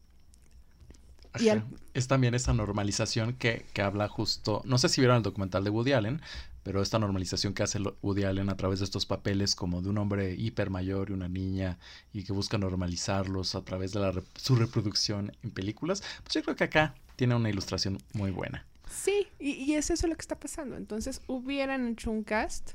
[1.38, 1.66] y al- Ajá.
[1.92, 5.70] Es también esa normalización que, que habla justo, no sé si vieron el documental de
[5.70, 6.22] Woody Allen,
[6.66, 9.98] pero esta normalización que hace Woody Allen a través de estos papeles como de un
[9.98, 11.78] hombre hiper mayor y una niña
[12.12, 16.42] y que busca normalizarlos a través de la rep- su reproducción en películas, pues yo
[16.42, 18.66] creo que acá tiene una ilustración muy buena.
[18.90, 20.76] Sí, y, y es eso lo que está pasando.
[20.76, 22.72] Entonces, hubieran hecho un cast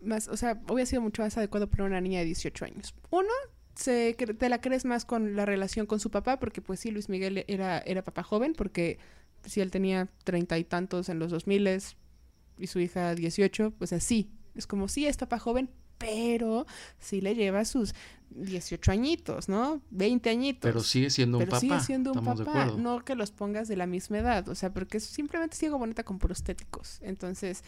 [0.00, 2.94] más, o sea, hubiera sido mucho más adecuado para una niña de 18 años.
[3.10, 3.28] Uno,
[3.74, 7.08] se, te la crees más con la relación con su papá, porque pues sí, Luis
[7.08, 8.98] Miguel era, era papá joven, porque
[9.44, 11.66] si él tenía treinta y tantos en los 2000
[12.60, 14.30] y su hija 18, pues así.
[14.54, 16.66] Es como, sí, es papá joven, pero
[16.98, 17.94] sí le lleva sus
[18.30, 19.80] 18 añitos, ¿no?
[19.90, 20.62] 20 añitos.
[20.62, 21.60] Pero sigue siendo un Pero papá.
[21.60, 24.98] sigue siendo un papá, no que los pongas de la misma edad, o sea, porque
[24.98, 26.98] es simplemente ciego bonita con prostéticos.
[27.02, 27.64] Entonces,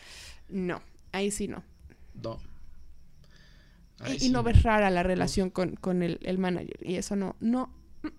[0.49, 0.81] no,
[1.13, 1.63] ahí sí no.
[2.23, 2.39] No.
[4.21, 6.79] Y- no ves rara la relación con, con el, el manager.
[6.81, 7.73] Y eso no, no,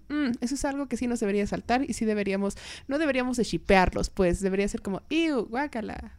[0.09, 2.55] mm, mm, eso es algo que sí nos debería saltar y sí deberíamos,
[2.87, 6.17] no deberíamos de shipearlos, pues debería ser como, ¡iu, guácala!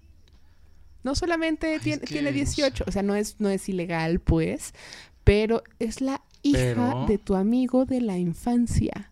[1.05, 2.35] No solamente Ay, tiene, tiene no sé.
[2.35, 4.75] 18, o sea, no es, no es ilegal, pues,
[5.23, 9.11] pero es la hija Pero- de tu amigo de la infancia.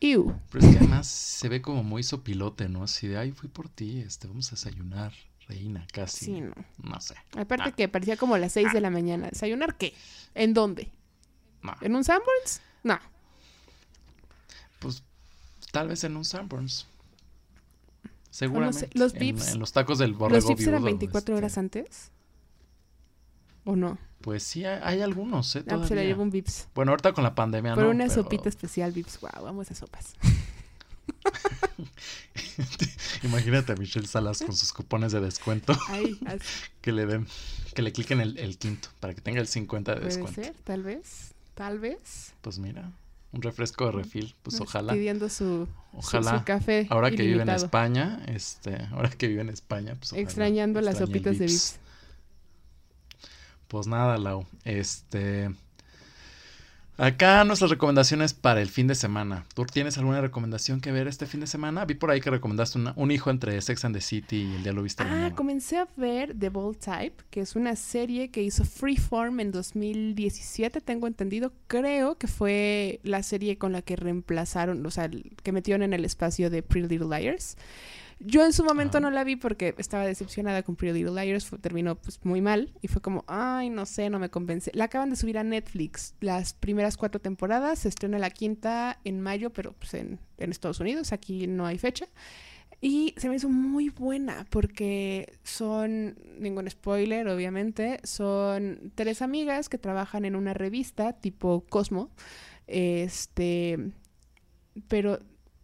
[0.00, 0.32] Ew.
[0.52, 2.84] Pero es que además se ve como muy sopilote, ¿no?
[2.84, 5.12] Así de, ay, fui por ti, este, vamos a desayunar,
[5.48, 6.24] reina, casi.
[6.26, 6.54] Sí, no.
[6.82, 7.14] No sé.
[7.36, 7.72] Aparte Ah.
[7.72, 9.28] que parecía como las 6 de la mañana.
[9.30, 9.94] ¿Desayunar qué?
[10.34, 10.90] ¿En dónde?
[11.62, 11.74] No.
[11.80, 12.60] ¿En un Sanborns?
[12.84, 12.98] No.
[14.78, 15.02] Pues
[15.72, 16.86] tal vez en un Sanborns.
[18.38, 18.88] Seguramente.
[18.94, 21.58] los en- Vips- En, los tacos del borrego ¿Los VIPs eran viudo, 24 este, horas
[21.58, 22.10] antes?
[23.64, 23.98] ¿O no?
[24.20, 25.60] Pues sí, hay, hay algunos, ¿eh?
[25.66, 26.04] Ah, pues se Todavía.
[26.10, 26.68] llevo un Vips.
[26.74, 29.20] Bueno, ahorita con la pandemia Por no, una pero sopita especial Vips.
[29.20, 30.14] Wow, vamos a sopas.
[33.22, 36.40] Imagínate a Michelle Salas con sus cupones de descuento Ay, así
[36.80, 37.26] que le den,
[37.74, 40.42] que le cliquen el, el quinto para que tenga el 50 de puede descuento.
[40.42, 41.34] ser, tal vez.
[41.54, 42.32] Tal vez.
[42.40, 42.92] Pues mira,
[43.32, 44.92] un refresco de refil, pues ojalá.
[44.92, 46.38] Pidiendo su, Ojalá.
[46.38, 46.86] su café.
[46.90, 47.48] Ahora que vive en.
[47.50, 51.46] España, este, ahora que vive en España, pues ojalá Extrañando las sopitas de.
[51.46, 51.78] Vips.
[53.68, 54.46] Pues nada, Lau.
[54.64, 55.50] Este.
[57.00, 59.44] Acá nuestras recomendaciones para el fin de semana.
[59.54, 61.84] ¿Tú tienes alguna recomendación que ver este fin de semana?
[61.84, 64.64] Vi por ahí que recomendaste una- un hijo entre Sex and the City y el
[64.64, 68.64] Diablo Viste Ah, comencé a ver The Bold Type, que es una serie que hizo
[68.64, 71.52] Freeform en 2017, tengo entendido.
[71.68, 75.08] Creo que fue la serie con la que reemplazaron, o sea,
[75.44, 77.56] que metieron en el espacio de Pretty Little Liars.
[78.20, 81.58] Yo en su momento no la vi porque estaba decepcionada con Pretty Little Liars, fue-
[81.58, 84.72] terminó pues muy mal y fue como, ay, no sé, no me convence.
[84.74, 89.20] La acaban de subir a Netflix, las primeras cuatro temporadas, se estrena la quinta en
[89.20, 92.06] mayo, pero pues en, en Estados Unidos, aquí no hay fecha.
[92.80, 99.78] Y se me hizo muy buena porque son, ningún spoiler obviamente, son tres amigas que
[99.78, 102.10] trabajan en una revista tipo Cosmo.
[102.68, 103.92] Este,
[104.88, 105.18] pero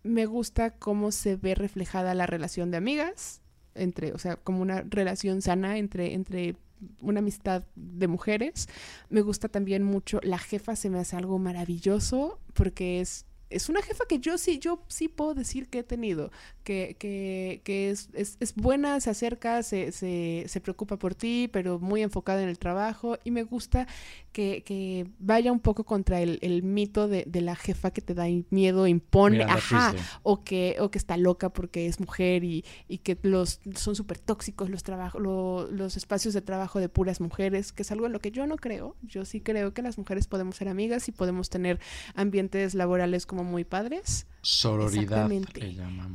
[0.04, 3.40] me gusta cómo se ve reflejada la relación de amigas,
[3.74, 6.56] entre, o sea, como una relación sana entre, entre
[7.00, 8.68] una amistad de mujeres.
[9.08, 13.82] Me gusta también mucho, la jefa se me hace algo maravilloso porque es, es una
[13.82, 16.30] jefa que yo sí, yo sí puedo decir que he tenido,
[16.64, 21.48] que, que, que es, es, es buena, se acerca, se, se, se preocupa por ti,
[21.52, 23.86] pero muy enfocada en el trabajo y me gusta
[24.32, 28.14] que, que vaya un poco contra el, el mito de, de la jefa que te
[28.14, 29.94] da miedo, impone, Miranda ajá,
[30.24, 34.18] o que, o que está loca porque es mujer y, y que los son súper
[34.18, 38.12] tóxicos los, trabajo, lo- los espacios de trabajo de puras mujeres, que es algo en
[38.12, 38.96] lo que yo no creo.
[39.02, 41.78] Yo sí creo que las mujeres podemos ser amigas y podemos tener
[42.16, 44.26] ambientes laborales como muy padres.
[44.42, 45.60] Sororidad Exactamente.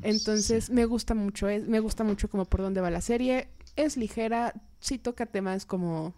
[0.04, 3.50] Entonces me gusta mucho, es- me gusta mucho como por dónde va la serie.
[3.76, 6.14] Es ligera, sí toca temas como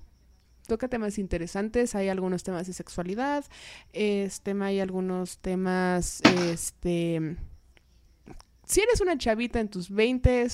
[0.67, 3.43] toca temas interesantes, hay algunos temas de sexualidad,
[3.91, 7.35] este, hay algunos temas, este,
[8.65, 10.47] si eres una chavita en tus 20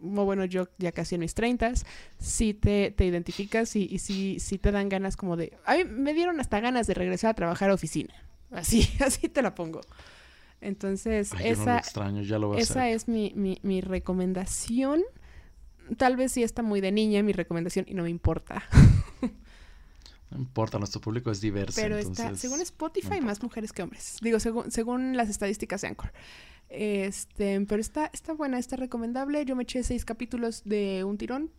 [0.00, 1.72] o bueno, yo ya casi en mis 30
[2.18, 5.84] si te, te identificas y, y sí, sí te dan ganas como de, a mí
[5.84, 8.14] me dieron hasta ganas de regresar a trabajar a oficina,
[8.50, 9.80] así, así te la pongo.
[10.60, 15.02] Entonces, Ay, no esa, extraño, ya lo voy a esa es mi, mi, mi recomendación.
[15.96, 18.62] Tal vez sí está muy de niña mi recomendación y no me importa.
[20.30, 21.80] No importa, nuestro público es diverso.
[21.80, 24.18] Pero entonces, está, según Spotify, más mujeres que hombres.
[24.20, 26.12] Digo, según, según las estadísticas de Anchor.
[26.68, 29.44] Este, pero está, está buena, está recomendable.
[29.46, 31.50] Yo me eché seis capítulos de un tirón.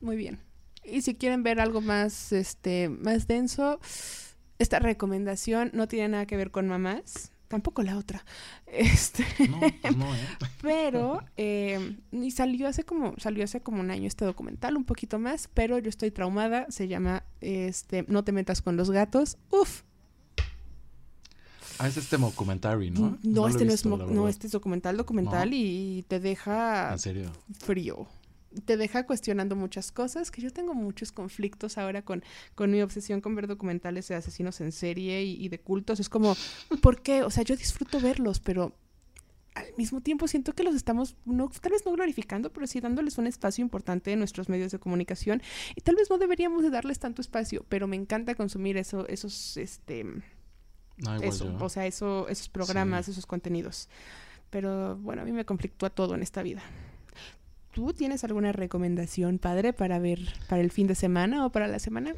[0.00, 0.38] Muy bien.
[0.84, 3.80] Y si quieren ver algo más, este, más denso,
[4.60, 7.32] esta recomendación no tiene nada que ver con mamás.
[7.48, 8.24] Tampoco la otra.
[8.72, 9.24] Este.
[9.48, 10.18] No, pues no, ¿eh?
[10.62, 15.18] Pero, eh, y salió hace como, salió hace como un año este documental, un poquito
[15.18, 19.36] más, pero yo estoy traumada, se llama este No te metas con los gatos.
[19.50, 19.82] Uf,
[21.78, 23.18] Ah, es este documentary, ¿no?
[23.22, 25.56] no, he este no es no, este es documental, documental No.
[25.56, 27.32] y te deja En serio.
[27.58, 28.06] frío.
[28.64, 32.24] Te deja cuestionando muchas cosas, que yo tengo muchos conflictos ahora con,
[32.54, 36.00] con mi obsesión con ver documentales de asesinos en serie y, y de cultos.
[36.00, 36.36] Es como,
[36.82, 37.22] ¿por qué?
[37.22, 38.74] O sea, yo disfruto verlos, pero
[39.54, 43.18] al mismo tiempo siento que los estamos, no, tal vez no glorificando, pero sí dándoles
[43.18, 45.42] un espacio importante en nuestros medios de comunicación.
[45.74, 49.56] Y tal vez no deberíamos de darles tanto espacio, pero me encanta consumir eso, esos,
[49.56, 50.04] este,
[50.96, 51.64] No, igual eso, yo.
[51.64, 53.88] o sea, eso, esos programas, esos contenidos.
[54.50, 56.62] Pero bueno, a mí me conflictúa todo en esta vida.
[57.72, 61.78] ¿Tú tienes alguna recomendación, padre, para ver para el fin de semana o para la
[61.78, 62.14] semana?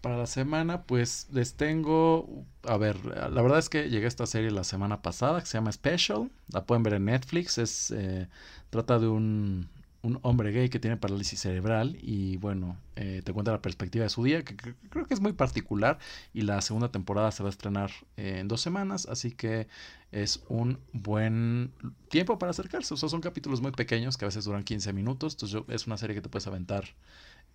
[0.00, 2.44] Para la semana, pues les tengo.
[2.62, 5.58] A ver, la verdad es que llegué a esta serie la semana pasada que se
[5.58, 6.30] llama Special.
[6.52, 7.58] La pueden ver en Netflix.
[7.58, 8.28] Es eh,
[8.70, 9.68] trata de un,
[10.02, 14.10] un hombre gay que tiene parálisis cerebral y bueno, eh, te cuenta la perspectiva de
[14.10, 15.98] su día, que, creo que es muy particular.
[16.32, 19.66] Y la segunda temporada se va a estrenar en dos semanas, así que
[20.12, 21.72] es un buen
[22.08, 22.94] tiempo para acercarse.
[22.94, 25.34] O sea, son capítulos muy pequeños que a veces duran 15 minutos.
[25.34, 26.84] Entonces yo- es una serie que te puedes aventar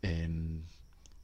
[0.02, 0.66] en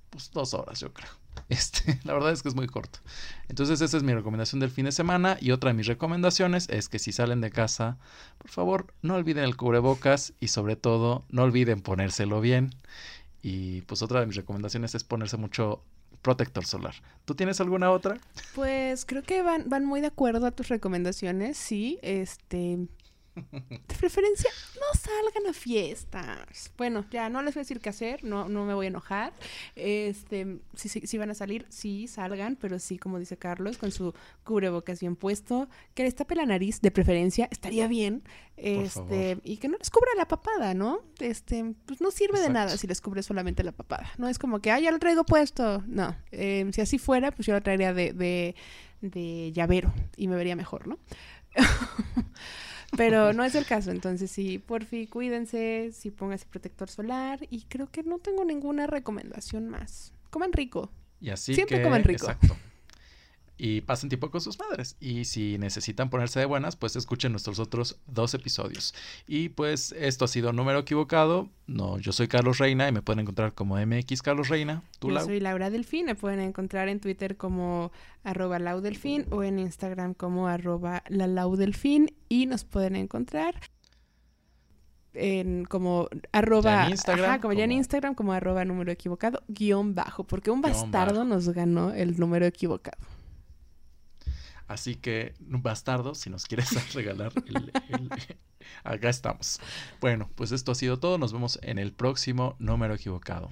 [0.10, 1.10] pues dos horas, yo creo.
[1.48, 3.00] Este, la verdad es que es muy corto.
[3.48, 6.90] Entonces esa es mi recomendación del fin de semana y otra de mis recomendaciones es
[6.90, 7.98] que si salen de casa,
[8.38, 12.76] por favor, no olviden el cubrebocas y sobre todo no olviden ponérselo bien.
[13.42, 15.82] Y pues otra de mis recomendaciones es ponerse mucho
[16.22, 16.94] protector solar.
[17.26, 18.20] ¿Tú tienes alguna otra?
[18.54, 22.00] Pues creo que van, van muy de acuerdo a tus recomendaciones, sí.
[22.02, 22.78] Este,
[23.36, 26.72] de preferencia, no salgan a fiestas.
[26.78, 29.34] Bueno, ya no les voy a decir qué hacer, no, no me voy a enojar.
[29.76, 34.14] Este, si, si, van a salir, sí, salgan, pero sí, como dice Carlos, con su
[34.44, 38.24] cubrebocas bien puesto, que les tape la nariz, de preferencia, estaría bien.
[38.58, 41.02] Este, y que no les cubra la papada, ¿no?
[41.20, 44.12] Este, pues no sirve de nada si les cubre solamente la papada.
[44.18, 45.82] No es como que, ah, ya lo traigo puesto.
[45.88, 48.56] No, eh, si así fuera, pues yo lo traería de, de,
[49.02, 51.00] de llavero y me vería mejor, ¿no?
[52.98, 57.64] Pero no es el caso, entonces sí, por fin cuídense, sí pónganse protector solar y
[57.64, 60.14] creo que no tengo ninguna recomendación más.
[60.30, 60.92] Coman rico.
[61.22, 62.26] Y así Siempre coman rico.
[62.26, 62.56] Exacto
[63.62, 64.96] y pasen tiempo con sus madres.
[65.02, 68.96] Y si necesitan ponerse de buenas, pues escuchen nuestros otros dos episodios.
[69.28, 71.50] Y pues esto ha sido Número Equivocado.
[71.68, 74.82] No, yo soy Carlos Reina y me pueden encontrar como MX Carlos Reina.
[75.00, 76.06] ¿Tú, yo soy Laura Delfín.
[76.06, 77.92] Me pueden encontrar en Twitter como
[78.24, 82.14] arroba laudelfín o en Instagram como arroba la laudelfín.
[82.30, 83.56] Y nos pueden encontrar
[85.14, 90.24] en como arroba en Instagram, como, ya en Instagram como arroba número equivocado guion bajo
[90.24, 92.98] porque un bastardo nos ganó el número equivocado
[94.70, 97.34] Así que, bastardo, si nos quieres regalar,
[98.84, 99.60] acá estamos.
[100.00, 101.18] Bueno, pues esto ha sido todo.
[101.18, 103.52] Nos vemos en el próximo número equivocado.